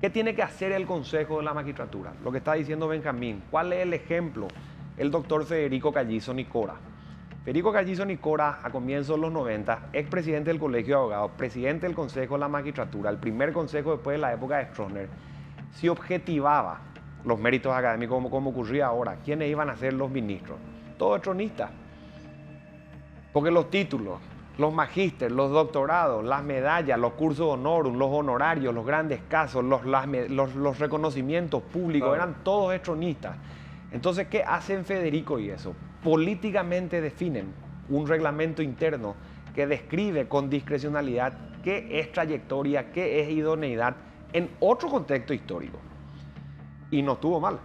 ¿Qué 0.00 0.10
tiene 0.10 0.34
que 0.34 0.42
hacer 0.42 0.72
el 0.72 0.84
Consejo 0.84 1.38
de 1.38 1.44
la 1.44 1.54
Magistratura? 1.54 2.12
Lo 2.22 2.30
que 2.30 2.38
está 2.38 2.54
diciendo 2.54 2.86
Benjamín. 2.86 3.42
¿Cuál 3.50 3.72
es 3.72 3.80
el 3.80 3.94
ejemplo? 3.94 4.46
El 4.96 5.10
doctor 5.10 5.44
Federico 5.44 5.92
Callizo 5.92 6.32
Nicora. 6.32 6.74
Federico 7.44 7.70
Callizo 7.72 8.04
Nicora, 8.04 8.60
a 8.62 8.70
comienzos 8.70 9.16
de 9.16 9.22
los 9.22 9.30
90, 9.30 9.90
ex 9.92 10.08
presidente 10.08 10.50
del 10.50 10.58
Colegio 10.58 10.96
de 10.96 11.00
Abogados, 11.00 11.30
presidente 11.36 11.86
del 11.86 11.94
Consejo 11.94 12.34
de 12.34 12.40
la 12.40 12.48
Magistratura, 12.48 13.10
el 13.10 13.18
primer 13.18 13.52
consejo 13.52 13.92
después 13.92 14.14
de 14.14 14.18
la 14.22 14.32
época 14.32 14.56
de 14.56 14.66
Stroessner, 14.66 15.08
si 15.72 15.88
objetivaba 15.88 16.80
los 17.24 17.38
méritos 17.38 17.72
académicos 17.72 18.16
como, 18.16 18.30
como 18.30 18.50
ocurría 18.50 18.86
ahora, 18.86 19.16
quiénes 19.24 19.50
iban 19.50 19.68
a 19.68 19.76
ser 19.76 19.92
los 19.92 20.10
ministros. 20.10 20.58
Todos 20.96 21.20
tronistas. 21.20 21.70
Porque 23.32 23.50
los 23.50 23.68
títulos, 23.68 24.18
los 24.56 24.72
magísteres, 24.72 25.32
los 25.32 25.50
doctorados, 25.50 26.24
las 26.24 26.42
medallas, 26.42 26.98
los 26.98 27.12
cursos 27.12 27.46
honorum, 27.46 27.98
los 27.98 28.08
honorarios, 28.10 28.74
los 28.74 28.86
grandes 28.86 29.20
casos, 29.28 29.62
los, 29.62 29.84
los, 29.84 30.78
reconocimientos 30.78 31.62
públicos, 31.62 32.14
eran 32.14 32.42
todos 32.42 32.74
estronistas. 32.74 33.36
Entonces, 33.96 34.28
¿qué 34.28 34.42
hacen 34.42 34.84
Federico 34.84 35.38
y 35.38 35.50
eso? 35.50 35.74
Políticamente 36.04 37.00
definen 37.00 37.52
un 37.88 38.06
reglamento 38.06 38.62
interno 38.62 39.16
que 39.54 39.66
describe 39.66 40.28
con 40.28 40.50
discrecionalidad 40.50 41.32
qué 41.64 41.98
es 41.98 42.12
trayectoria, 42.12 42.92
qué 42.92 43.20
es 43.20 43.30
idoneidad 43.30 43.96
en 44.32 44.50
otro 44.60 44.88
contexto 44.88 45.32
histórico. 45.32 45.78
Y 46.90 47.02
no 47.02 47.14
estuvo 47.14 47.40
mal 47.40 47.58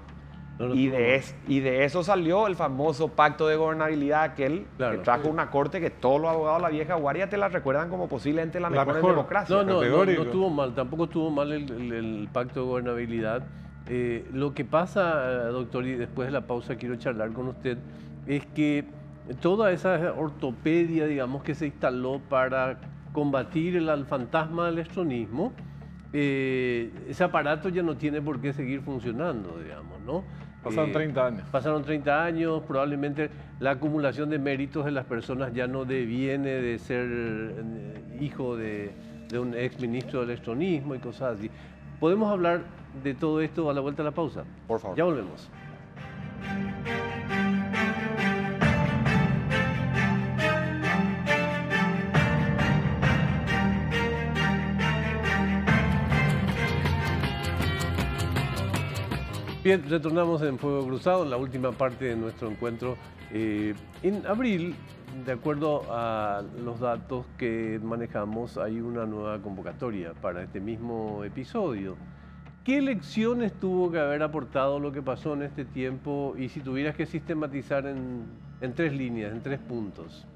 y, 0.74 0.88
de 0.88 1.24
y 1.48 1.60
de 1.60 1.86
eso 1.86 2.04
salió 2.04 2.48
el 2.48 2.56
famoso 2.56 3.10
pacto 3.10 3.48
de 3.48 3.56
gobernabilidad 3.56 4.24
aquel 4.24 4.65
que 4.78 4.98
trajo 5.00 5.30
una 5.30 5.50
corte 5.50 5.82
que 5.82 5.89
todos 5.89 6.22
los 6.22 6.30
abogados 6.30 6.60
de 6.60 6.63
la 6.63 6.70
vieja 6.70 6.96
guardia 6.96 7.30
te 7.30 7.38
la 7.38 7.50
recuerdan 7.50 7.89
como 7.89 8.08
posiblemente 8.08 8.60
la, 8.60 8.70
mejor, 8.70 9.02
democracia. 9.02 9.56
No, 9.56 9.63
no, 9.63 9.84
no, 9.84 10.04
estuvo 10.04 10.50
mal, 10.50 10.74
tampoco 10.76 11.06
estuvo 11.06 11.32
mal 11.32 11.52
el, 11.52 12.30
pacto 12.32 12.62
de 12.62 12.65
gobernabilidad. 12.65 13.44
Eh, 13.88 14.28
lo 14.32 14.54
que 14.54 14.63
pasa, 14.63 15.46
doctor, 15.48 15.86
y 15.86 15.96
después 15.96 16.28
de 16.28 16.32
la 16.32 16.41
pausa 16.41 16.76
quiero 16.76 16.96
charlar 16.96 17.34
con 17.34 17.48
usted, 17.48 17.78
es 18.28 18.46
que 18.48 18.86
toda 19.41 19.72
esa 19.72 20.13
ortopedia, 20.13 21.08
digamos, 21.08 21.44
que 21.44 21.56
se 21.56 21.65
instaló 21.65 22.20
para 22.30 22.78
combatir 23.12 23.76
el, 23.76 24.06
fantasma 24.06 24.67
del 24.67 24.80
estronismo, 24.80 25.54
eh, 26.13 26.91
ese 27.08 27.24
aparato 27.24 27.70
ya 27.70 27.84
no 27.84 27.98
tiene 27.98 28.22
por 28.22 28.39
qué 28.39 28.54
seguir 28.54 28.82
funcionando, 28.82 29.58
digamos, 29.60 30.00
¿no? 30.02 30.24
Pasaron 30.63 30.91
30 30.91 31.20
eh, 31.20 31.24
años. 31.24 31.44
Pasaron 31.52 31.84
30 31.84 32.24
años, 32.24 32.62
probablemente 32.67 33.32
la 33.60 33.72
acumulación 33.72 34.30
de 34.30 34.38
méritos 34.38 34.86
de 34.86 34.91
las 34.91 35.06
personas 35.06 35.54
ya 35.54 35.67
no 35.67 35.86
deviene 35.86 36.50
de 36.50 36.78
ser 36.78 37.08
hijo 38.20 38.56
de, 38.56 38.91
de 39.30 39.39
un 39.39 39.56
ex 39.56 39.80
ministro 39.80 40.22
del 40.22 40.30
electronismo 40.30 40.94
y 40.94 41.00
cosas 41.00 41.39
así. 41.39 41.50
¿Podemos 42.00 42.32
hablar 42.32 42.62
de 43.04 43.13
todo 43.13 43.41
esto 43.41 43.69
a 43.69 43.73
la 43.73 43.82
vuelta 43.82 44.04
de 44.04 44.10
la 44.10 44.15
pausa? 44.15 44.43
Por 44.67 44.80
favor. 44.80 44.97
Ya 44.97 45.04
volvemos. 45.04 45.49
Bien, 59.63 59.88
retornamos 59.88 60.41
en 60.41 60.58
Fuego 60.58 60.84
Cruzado, 60.88 61.23
en 61.23 61.30
la 61.30 61.38
última 61.38 61.71
parte 61.71 62.06
de 62.06 62.15
nuestro 62.15 62.49
encuentro. 62.49 62.97
Eh, 63.32 63.75
en 64.01 64.25
abril, 64.25 64.75
de 65.23 65.32
acuerdo 65.34 65.84
a 65.91 66.41
los 66.63 66.80
datos 66.80 67.27
que 67.38 67.80
manejamos, 67.84 68.58
hay 68.58 68.82
una 68.82 69.06
nueva 69.06 69.39
convocatoria 69.39 70.13
para 70.19 70.41
este 70.41 70.60
mismo 70.60 71.23
episodio. 71.23 71.95
¿Qué 72.63 72.80
lecciones 72.80 73.54
tuvo 73.54 73.91
que 73.91 73.97
haber 73.97 74.21
aportado 74.21 74.80
lo 74.80 74.91
que 74.91 75.02
pasó 75.02 75.34
en 75.34 75.41
este 75.41 75.65
tiempo 75.65 76.36
y 76.38 76.47
si 76.50 76.60
tuvieras 76.60 76.95
que 76.95 77.08
sistematizar 77.08 77.88
en, 77.88 78.26
en 78.62 78.76
tres 78.76 78.93
líneas, 78.93 79.32
en 79.32 79.41
tres 79.41 79.60
puntos? 79.60 80.28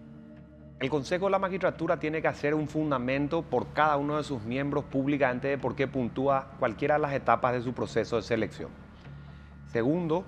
El 0.80 0.90
Consejo 0.90 1.26
de 1.26 1.32
la 1.32 1.40
Magistratura 1.40 2.00
tiene 2.00 2.24
que 2.24 2.28
hacer 2.28 2.56
un 2.56 2.68
fundamento 2.68 3.44
por 3.44 3.74
cada 3.74 3.96
uno 3.98 4.18
de 4.18 4.24
sus 4.24 4.42
miembros 4.42 4.86
públicamente 4.86 5.50
de 5.50 5.60
por 5.60 5.76
qué 5.76 5.88
puntúa 5.88 6.48
cualquiera 6.58 6.96
de 6.96 7.02
las 7.02 7.14
etapas 7.14 7.54
de 7.54 7.62
su 7.62 7.74
proceso 7.74 8.16
de 8.16 8.24
selección. 8.24 8.72
Segundo, 9.68 10.26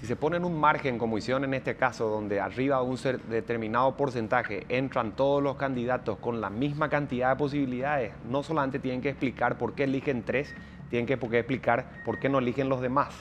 si 0.00 0.06
se 0.06 0.16
pone 0.16 0.38
en 0.38 0.44
un 0.44 0.58
margen, 0.58 0.96
como 0.96 1.18
hicieron 1.18 1.44
en 1.44 1.52
este 1.52 1.76
caso, 1.76 2.08
donde 2.08 2.40
arriba 2.40 2.80
un 2.80 2.98
determinado 3.28 3.94
porcentaje 3.96 4.64
entran 4.70 5.12
todos 5.12 5.42
los 5.42 5.56
candidatos 5.56 6.18
con 6.18 6.40
la 6.40 6.48
misma 6.48 6.88
cantidad 6.88 7.30
de 7.30 7.36
posibilidades, 7.36 8.12
no 8.30 8.42
solamente 8.42 8.78
tienen 8.78 9.02
que 9.02 9.10
explicar 9.10 9.58
por 9.58 9.74
qué 9.74 9.84
eligen 9.84 10.22
tres, 10.22 10.54
tienen 10.90 11.06
que 11.06 11.14
explicar 11.14 12.02
por 12.04 12.18
qué 12.18 12.28
no 12.28 12.38
eligen 12.38 12.68
los 12.68 12.80
demás, 12.80 13.14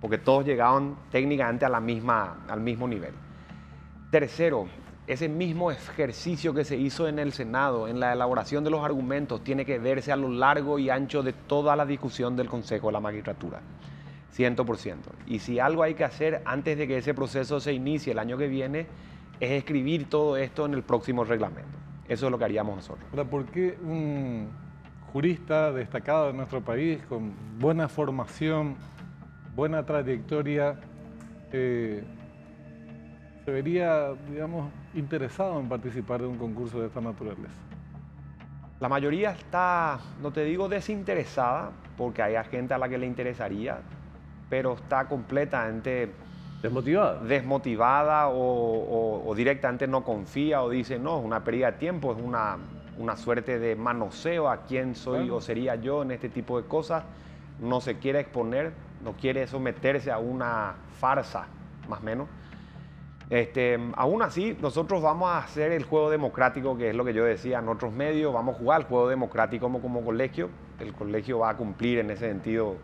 porque 0.00 0.18
todos 0.18 0.44
llegaron 0.44 0.96
técnicamente 1.10 1.64
a 1.64 1.68
la 1.68 1.80
misma, 1.80 2.38
al 2.48 2.60
mismo 2.60 2.88
nivel. 2.88 3.12
Tercero, 4.10 4.66
ese 5.06 5.28
mismo 5.28 5.70
ejercicio 5.70 6.54
que 6.54 6.64
se 6.64 6.76
hizo 6.76 7.08
en 7.08 7.18
el 7.18 7.32
Senado, 7.32 7.88
en 7.88 8.00
la 8.00 8.12
elaboración 8.12 8.64
de 8.64 8.70
los 8.70 8.84
argumentos, 8.84 9.42
tiene 9.42 9.64
que 9.64 9.78
verse 9.78 10.12
a 10.12 10.16
lo 10.16 10.28
largo 10.28 10.78
y 10.78 10.90
ancho 10.90 11.22
de 11.22 11.32
toda 11.32 11.76
la 11.76 11.84
discusión 11.84 12.36
del 12.36 12.48
Consejo 12.48 12.88
de 12.88 12.92
la 12.92 13.00
Magistratura. 13.00 13.60
100%. 14.36 14.96
Y 15.26 15.40
si 15.40 15.58
algo 15.58 15.82
hay 15.82 15.94
que 15.94 16.04
hacer 16.04 16.42
antes 16.44 16.78
de 16.78 16.86
que 16.86 16.98
ese 16.98 17.14
proceso 17.14 17.60
se 17.60 17.72
inicie 17.72 18.12
el 18.12 18.18
año 18.18 18.38
que 18.38 18.46
viene, 18.46 18.86
es 19.40 19.50
escribir 19.50 20.08
todo 20.08 20.36
esto 20.36 20.66
en 20.66 20.74
el 20.74 20.82
próximo 20.82 21.24
reglamento. 21.24 21.76
Eso 22.08 22.26
es 22.26 22.32
lo 22.32 22.38
que 22.38 22.44
haríamos 22.44 22.76
nosotros. 22.76 23.08
¿por 23.28 23.46
qué 23.46 23.76
un 23.82 24.48
jurista 25.12 25.72
destacado 25.72 26.28
de 26.28 26.32
nuestro 26.32 26.60
país, 26.60 27.00
con 27.08 27.32
buena 27.58 27.88
formación, 27.88 28.76
buena 29.54 29.84
trayectoria, 29.84 30.76
eh, 31.52 32.04
se 33.44 33.50
vería, 33.50 34.12
digamos, 34.28 34.70
interesado 34.94 35.58
en 35.60 35.68
participar 35.68 36.20
de 36.20 36.26
un 36.26 36.38
concurso 36.38 36.80
de 36.80 36.86
esta 36.86 37.00
naturaleza? 37.00 37.54
La 38.78 38.88
mayoría 38.88 39.32
está, 39.32 39.98
no 40.22 40.32
te 40.32 40.44
digo 40.44 40.68
desinteresada, 40.68 41.72
porque 41.96 42.22
hay 42.22 42.42
gente 42.44 42.72
a 42.74 42.78
la 42.78 42.88
que 42.88 42.96
le 42.96 43.06
interesaría, 43.06 43.78
pero 44.48 44.74
está 44.74 45.06
completamente 45.06 46.12
desmotivada, 46.62 47.20
desmotivada 47.22 48.28
o, 48.28 49.32
directamente 49.36 49.86
no 49.86 50.02
confía 50.02 50.62
o 50.62 50.70
dice, 50.70 50.98
no, 50.98 51.18
es 51.18 51.24
una 51.24 51.44
pérdida 51.44 51.72
de 51.72 51.78
tiempo, 51.78 52.12
es 52.12 52.22
una, 52.22 52.56
una 53.00 53.16
suerte 53.16 53.58
de 53.58 53.76
manoseo 53.76 54.48
a 54.48 54.58
quién 54.58 54.94
soy 54.94 55.30
o 55.30 55.40
sería 55.40 55.74
yo 55.76 56.02
en 56.02 56.10
este 56.10 56.28
tipo 56.28 56.60
de 56.60 56.68
cosas, 56.68 57.02
no 57.58 57.80
se 57.80 57.98
quiere 57.98 58.20
exponer, 58.20 58.72
no 59.02 59.14
quiere 59.14 59.46
someterse 59.46 60.10
a 60.10 60.18
una 60.18 60.74
farsa, 60.98 61.46
más 61.88 62.00
o 62.00 62.02
menos. 62.02 62.28
Este, 63.30 63.78
aún 63.96 64.22
así, 64.22 64.56
nosotros 64.60 65.00
vamos 65.00 65.30
a 65.30 65.38
hacer 65.38 65.72
el 65.72 65.84
juego 65.84 66.10
democrático, 66.10 66.76
que 66.76 66.90
es 66.90 66.94
lo 66.94 67.04
que 67.04 67.14
yo 67.14 67.24
decía 67.24 67.60
en 67.60 67.68
otros 67.68 67.92
medios, 67.92 68.34
vamos 68.34 68.56
a 68.56 68.58
jugar 68.58 68.80
el 68.82 68.86
juego 68.86 69.08
democrático 69.08 69.66
como, 69.66 69.80
como 69.80 70.04
colegio, 70.04 70.50
el 70.78 70.92
colegio 70.92 71.38
va 71.38 71.50
a 71.50 71.56
cumplir 71.56 72.00
en 72.00 72.10
ese 72.10 72.28
sentido 72.28 72.76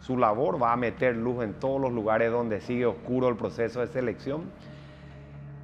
su 0.00 0.16
labor, 0.16 0.62
va 0.62 0.72
a 0.72 0.76
meter 0.76 1.16
luz 1.16 1.42
en 1.42 1.54
todos 1.54 1.80
los 1.80 1.90
lugares 1.90 2.30
donde 2.30 2.60
sigue 2.60 2.86
oscuro 2.86 3.28
el 3.28 3.36
proceso 3.36 3.80
de 3.80 3.88
selección. 3.88 4.44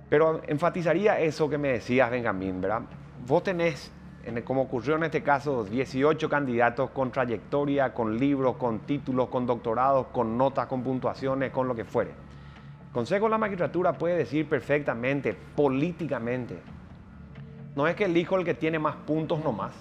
Pero 0.09 0.41
enfatizaría 0.49 1.21
eso 1.21 1.49
que 1.49 1.59
me 1.59 1.69
decías, 1.69 2.11
Benjamín, 2.11 2.61
¿verdad? 2.61 2.83
Vos 3.27 3.43
tenés, 3.43 3.93
como 4.45 4.63
ocurrió 4.63 4.97
en 4.97 5.05
este 5.05 5.23
caso, 5.23 5.65
18 5.65 6.29
candidatos 6.29 6.91
con 6.91 7.11
trayectoria, 7.11 7.95
con 7.95 8.19
libros, 8.19 8.57
con 8.57 8.81
títulos, 8.81 9.29
con 9.29 9.47
doctorados, 9.47 10.09
con 10.09 10.37
notas, 10.37 10.67
con 10.67 10.83
puntuaciones, 10.83 11.51
con 11.51 11.69
lo 11.69 11.75
que 11.75 11.85
fuere. 11.85 12.11
Consejo 12.93 13.27
de 13.27 13.31
la 13.31 13.39
Magistratura 13.39 13.93
puede 13.93 14.17
decir 14.17 14.49
perfectamente, 14.49 15.37
políticamente, 15.55 16.59
no 17.75 17.87
es 17.87 17.95
que 17.95 18.07
elijo 18.07 18.37
el 18.37 18.45
que 18.45 18.55
tiene 18.55 18.79
más 18.79 18.97
puntos 18.97 19.43
nomás, 19.43 19.73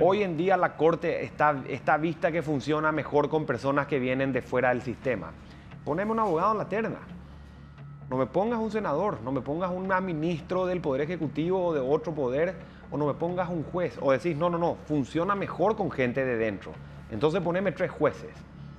Hoy 0.00 0.22
en 0.22 0.36
día 0.36 0.58
la 0.58 0.76
Corte 0.76 1.24
está, 1.24 1.62
está 1.66 1.96
vista 1.96 2.30
que 2.30 2.42
funciona 2.42 2.92
mejor 2.92 3.30
con 3.30 3.46
personas 3.46 3.86
que 3.86 3.98
vienen 3.98 4.30
de 4.30 4.42
fuera 4.42 4.68
del 4.68 4.82
sistema. 4.82 5.30
Poneme 5.86 6.12
un 6.12 6.18
abogado 6.18 6.52
en 6.52 6.58
la 6.58 6.68
terna. 6.68 6.98
No 8.10 8.18
me 8.18 8.26
pongas 8.26 8.58
un 8.58 8.70
senador, 8.70 9.22
no 9.22 9.32
me 9.32 9.40
pongas 9.40 9.70
un 9.70 9.88
ministro 10.04 10.66
del 10.66 10.82
Poder 10.82 11.02
Ejecutivo 11.02 11.64
o 11.64 11.72
de 11.72 11.80
otro 11.80 12.12
poder, 12.14 12.56
o 12.90 12.96
no 12.98 13.06
me 13.06 13.14
pongas 13.14 13.48
un 13.48 13.62
juez. 13.62 13.98
O 14.00 14.12
decís, 14.12 14.36
no, 14.36 14.50
no, 14.50 14.58
no, 14.58 14.76
funciona 14.86 15.34
mejor 15.34 15.76
con 15.76 15.90
gente 15.90 16.24
de 16.24 16.36
dentro. 16.36 16.72
Entonces 17.10 17.40
poneme 17.40 17.72
tres 17.72 17.90
jueces 17.90 18.30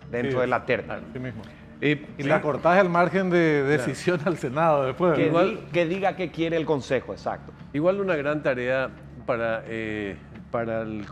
dentro 0.09 0.41
de 0.41 0.47
la 0.47 0.65
terna. 0.65 0.99
mismo. 1.19 1.41
y 1.81 2.23
la 2.23 2.41
cortás 2.41 2.79
el 2.79 2.89
margen 2.89 3.29
de 3.29 3.63
decisión 3.63 4.19
al 4.25 4.37
Senado 4.37 4.83
después. 4.85 5.13
Que, 5.13 5.27
igual, 5.27 5.67
que 5.71 5.85
diga 5.85 6.15
qué 6.15 6.31
quiere 6.31 6.57
el 6.57 6.65
Consejo, 6.65 7.13
exacto. 7.13 7.51
Igual 7.73 7.99
una 7.99 8.15
gran 8.15 8.43
tarea 8.43 8.89
para 9.25 9.63
eh, 9.65 10.17
para 10.51 10.81
el, 10.81 11.05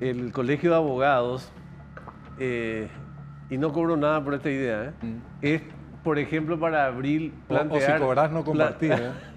el, 0.00 0.32
colegio 0.32 0.70
de 0.70 0.76
abogados, 0.76 1.50
eh, 2.38 2.88
y 3.48 3.56
no 3.56 3.72
cobro 3.72 3.96
nada 3.96 4.22
por 4.22 4.34
esta 4.34 4.50
idea, 4.50 4.86
¿eh? 4.86 4.92
mm. 5.06 5.16
es 5.40 5.62
por 6.02 6.18
ejemplo, 6.18 6.58
para 6.58 6.86
abril 6.86 7.34
O- 7.34 7.54
o 7.54 7.56
plantear... 7.56 7.98
si 7.98 8.04
cobras, 8.04 8.30
no 8.32 8.44
compartir, 8.44 8.94
pla- 8.94 9.08
¿eh? 9.08 9.12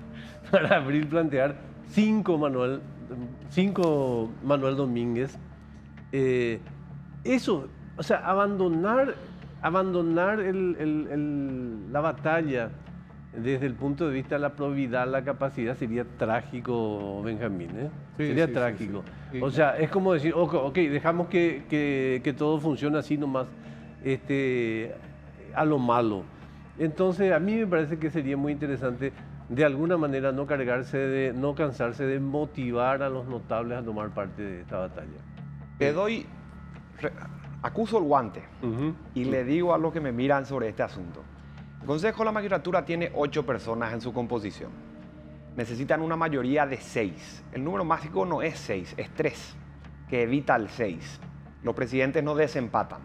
Para 0.53 0.77
abril 0.77 1.07
plantear 1.07 1.55
cinco 1.87 2.37
Manuel, 2.37 2.79
cinco 3.49 4.29
Manuel 4.43 4.75
Domínguez. 4.75 5.35
Eh, 6.11 6.59
eso, 7.23 7.69
o 7.97 8.03
sea, 8.03 8.17
abandonar, 8.17 9.15
abandonar 9.63 10.39
el- 10.39 10.75
el- 10.79 11.07
el- 11.09 11.91
la 11.91 12.01
batalla 12.01 12.69
desde 13.35 13.65
el 13.65 13.73
punto 13.73 14.07
de 14.07 14.13
vista 14.13 14.35
de 14.35 14.41
la 14.41 14.53
probidad, 14.53 15.07
la 15.07 15.23
capacidad, 15.23 15.75
sería 15.75 16.05
trágico, 16.19 17.23
Benjamín. 17.23 17.71
¿eh? 17.71 17.89
Sí, 18.17 18.27
sería 18.27 18.45
sí, 18.45 18.53
trágico. 18.53 19.03
sí. 19.31 19.39
O 19.41 19.49
sea, 19.49 19.75
es 19.79 19.89
como 19.89 20.13
decir, 20.13 20.33
ok, 20.35 20.53
ok, 20.53 20.75
dejamos 20.75 21.29
que, 21.29 21.63
que- 21.67 22.21
que 22.23 22.31
todo 22.33 22.59
funcione 22.59 22.99
así 22.99 23.17
nomás, 23.17 23.47
este, 24.03 24.93
a 25.55 25.65
lo 25.65 25.79
malo. 25.79 26.25
Entonces, 26.77 27.31
a 27.33 27.39
mí 27.39 27.55
me 27.55 27.65
parece 27.65 27.97
que 27.97 28.11
sería 28.11 28.37
muy 28.37 28.51
interesante, 28.51 29.13
de 29.49 29.65
alguna 29.65 29.97
manera, 29.97 30.31
no 30.31 30.45
cargarse 30.47 30.97
de, 30.97 31.33
no 31.33 31.53
cansarse 31.55 32.05
de 32.05 32.19
motivar 32.19 33.03
a 33.03 33.09
los 33.09 33.27
notables 33.27 33.77
a 33.77 33.83
tomar 33.83 34.09
parte 34.09 34.41
de 34.41 34.61
esta 34.61 34.77
batalla. 34.77 35.19
Te 35.77 35.91
doy, 35.91 36.25
re- 36.99 37.11
acuso 37.61 37.97
el 37.97 38.03
guante 38.05 38.43
y 39.13 39.25
le 39.25 39.43
digo 39.43 39.73
a 39.73 39.77
los 39.77 39.91
que 39.93 39.99
me 39.99 40.11
miran 40.11 40.45
sobre 40.45 40.69
este 40.69 40.83
asunto. 40.83 41.23
El 41.81 41.87
Consejo 41.87 42.19
de 42.19 42.25
la 42.25 42.31
Magistratura 42.31 42.85
tiene 42.85 43.11
ocho 43.13 43.45
personas 43.45 43.93
en 43.93 43.99
su 44.01 44.13
composición. 44.13 44.71
Necesitan 45.55 46.01
una 46.01 46.15
mayoría 46.15 46.65
de 46.65 46.77
seis. 46.77 47.43
El 47.51 47.63
número 47.63 47.83
mágico 47.83 48.25
no 48.25 48.41
es 48.41 48.57
seis, 48.57 48.93
es 48.97 49.09
tres, 49.11 49.55
que 50.09 50.23
evita 50.23 50.55
el 50.55 50.69
seis. 50.69 51.19
Los 51.61 51.75
presidentes 51.75 52.23
no 52.23 52.33
desempatan. 52.35 53.01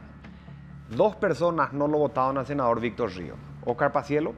Dos 0.89 1.17
personas 1.17 1.73
no 1.73 1.89
lo 1.89 1.99
votaron 1.99 2.39
al 2.39 2.47
senador 2.47 2.81
Víctor 2.81 3.15
Río. 3.15 3.35
Oscar 3.67 3.93
Pacielo, 3.93 4.33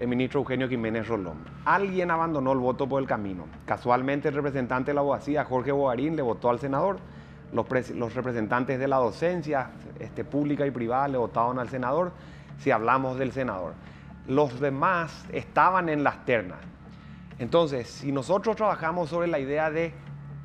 el 0.00 0.08
ministro 0.08 0.40
Eugenio 0.40 0.68
Jiménez 0.68 1.06
Rolón. 1.06 1.36
Alguien 1.66 2.10
abandonó 2.10 2.52
el 2.52 2.58
voto 2.58 2.88
por 2.88 3.00
el 3.02 3.06
camino. 3.06 3.44
Casualmente 3.66 4.28
el 4.28 4.34
representante 4.34 4.90
de 4.90 4.94
la 4.94 5.02
abogacía, 5.02 5.44
Jorge 5.44 5.72
Bogarín, 5.72 6.16
le 6.16 6.22
votó 6.22 6.48
al 6.50 6.58
senador. 6.58 6.98
Los, 7.52 7.66
pres- 7.66 7.94
los 7.94 8.14
representantes 8.14 8.78
de 8.78 8.88
la 8.88 8.96
docencia 8.96 9.70
este, 9.98 10.24
pública 10.24 10.66
y 10.66 10.70
privada 10.70 11.06
le 11.08 11.18
votaron 11.18 11.58
al 11.58 11.68
senador, 11.68 12.12
si 12.58 12.70
hablamos 12.70 13.18
del 13.18 13.32
senador. 13.32 13.74
Los 14.26 14.58
demás 14.58 15.26
estaban 15.32 15.88
en 15.88 16.02
las 16.02 16.24
ternas. 16.24 16.60
Entonces, 17.38 17.88
si 17.88 18.10
nosotros 18.12 18.56
trabajamos 18.56 19.10
sobre 19.10 19.28
la 19.28 19.38
idea 19.38 19.70
de 19.70 19.92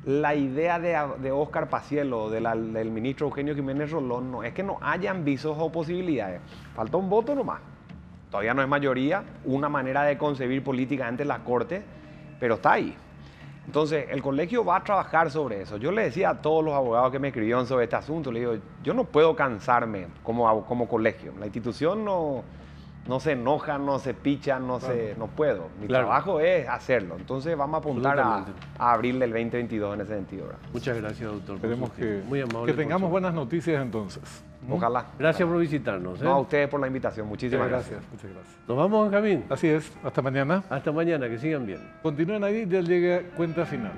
la 0.04 0.34
idea 0.36 0.78
de, 0.78 1.32
Oscar 1.32 1.68
Pacielo, 1.68 2.30
del 2.30 2.90
ministro 2.90 3.26
Eugenio 3.26 3.54
Jiménez 3.56 3.90
Rolón, 3.90 4.30
no 4.30 4.44
es 4.44 4.52
que 4.52 4.62
no 4.62 4.78
hayan 4.80 5.24
visos 5.24 5.56
o 5.58 5.72
posibilidades. 5.72 6.40
Falta 6.74 6.96
un 6.96 7.10
voto 7.10 7.34
nomás. 7.34 7.60
Todavía 8.36 8.52
no 8.52 8.60
es 8.60 8.68
mayoría, 8.68 9.24
una 9.46 9.70
manera 9.70 10.02
de 10.02 10.18
concebir 10.18 10.62
políticamente 10.62 11.24
la 11.24 11.38
Corte, 11.38 11.82
pero 12.38 12.56
está 12.56 12.74
ahí. 12.74 12.94
Entonces, 13.64 14.08
el 14.10 14.20
colegio 14.20 14.62
va 14.62 14.76
a 14.76 14.84
trabajar 14.84 15.30
sobre 15.30 15.62
eso. 15.62 15.78
Yo 15.78 15.90
le 15.90 16.02
decía 16.02 16.28
a 16.28 16.42
todos 16.42 16.62
los 16.62 16.74
abogados 16.74 17.10
que 17.10 17.18
me 17.18 17.28
escribieron 17.28 17.66
sobre 17.66 17.84
este 17.84 17.96
asunto, 17.96 18.30
le 18.30 18.40
digo, 18.40 18.56
yo 18.82 18.92
no 18.92 19.04
puedo 19.04 19.34
cansarme 19.34 20.08
como, 20.22 20.66
como 20.66 20.86
colegio. 20.86 21.32
La 21.40 21.46
institución 21.46 22.04
no, 22.04 22.44
no 23.08 23.20
se 23.20 23.32
enoja, 23.32 23.78
no 23.78 23.98
se 23.98 24.14
picha, 24.14 24.58
no, 24.58 24.80
se, 24.80 25.14
no 25.18 25.26
puedo. 25.28 25.68
Mi 25.80 25.86
Claro. 25.86 26.06
trabajo 26.06 26.40
es 26.40 26.68
hacerlo. 26.68 27.16
Entonces, 27.18 27.56
vamos 27.56 27.76
a 27.76 27.78
apuntar 27.78 28.18
a, 28.18 28.44
abril 28.78 29.18
del 29.18 29.30
2022 29.30 29.94
en 29.94 30.00
ese 30.00 30.14
sentido. 30.14 30.46
¿verdad? 30.46 30.60
Muchas 30.72 30.96
gracias, 31.00 31.30
doctor. 31.30 31.56
Esperemos 31.56 31.90
que, 31.92 32.02
tiempo. 32.02 32.28
Muy 32.28 32.40
amable 32.40 32.66
que 32.66 32.72
por 32.72 32.84
tengamos 32.84 33.10
buenas 33.10 33.34
noticias 33.34 33.80
entonces. 33.80 34.44
Ojalá. 34.68 35.06
Gracias 35.18 35.48
por 35.48 35.58
visitarnos. 35.58 36.20
¿eh? 36.20 36.24
No, 36.24 36.32
a 36.32 36.40
ustedes 36.40 36.68
por 36.68 36.80
la 36.80 36.88
invitación. 36.88 37.28
Muchísimas 37.28 37.68
gracias. 37.68 38.00
gracias, 38.00 38.12
muchas 38.12 38.30
gracias. 38.32 38.68
Nos 38.68 38.76
vamos, 38.76 39.10
Benjamín. 39.10 39.44
Así 39.48 39.68
es, 39.68 39.92
hasta 40.02 40.22
mañana. 40.22 40.64
Hasta 40.68 40.90
mañana, 40.90 41.28
que 41.28 41.38
sigan 41.38 41.66
bien. 41.66 41.80
Continúen 42.02 42.42
ahí, 42.42 42.66
ya 42.68 42.80
llega 42.80 43.22
cuenta 43.36 43.64
final. 43.64 43.92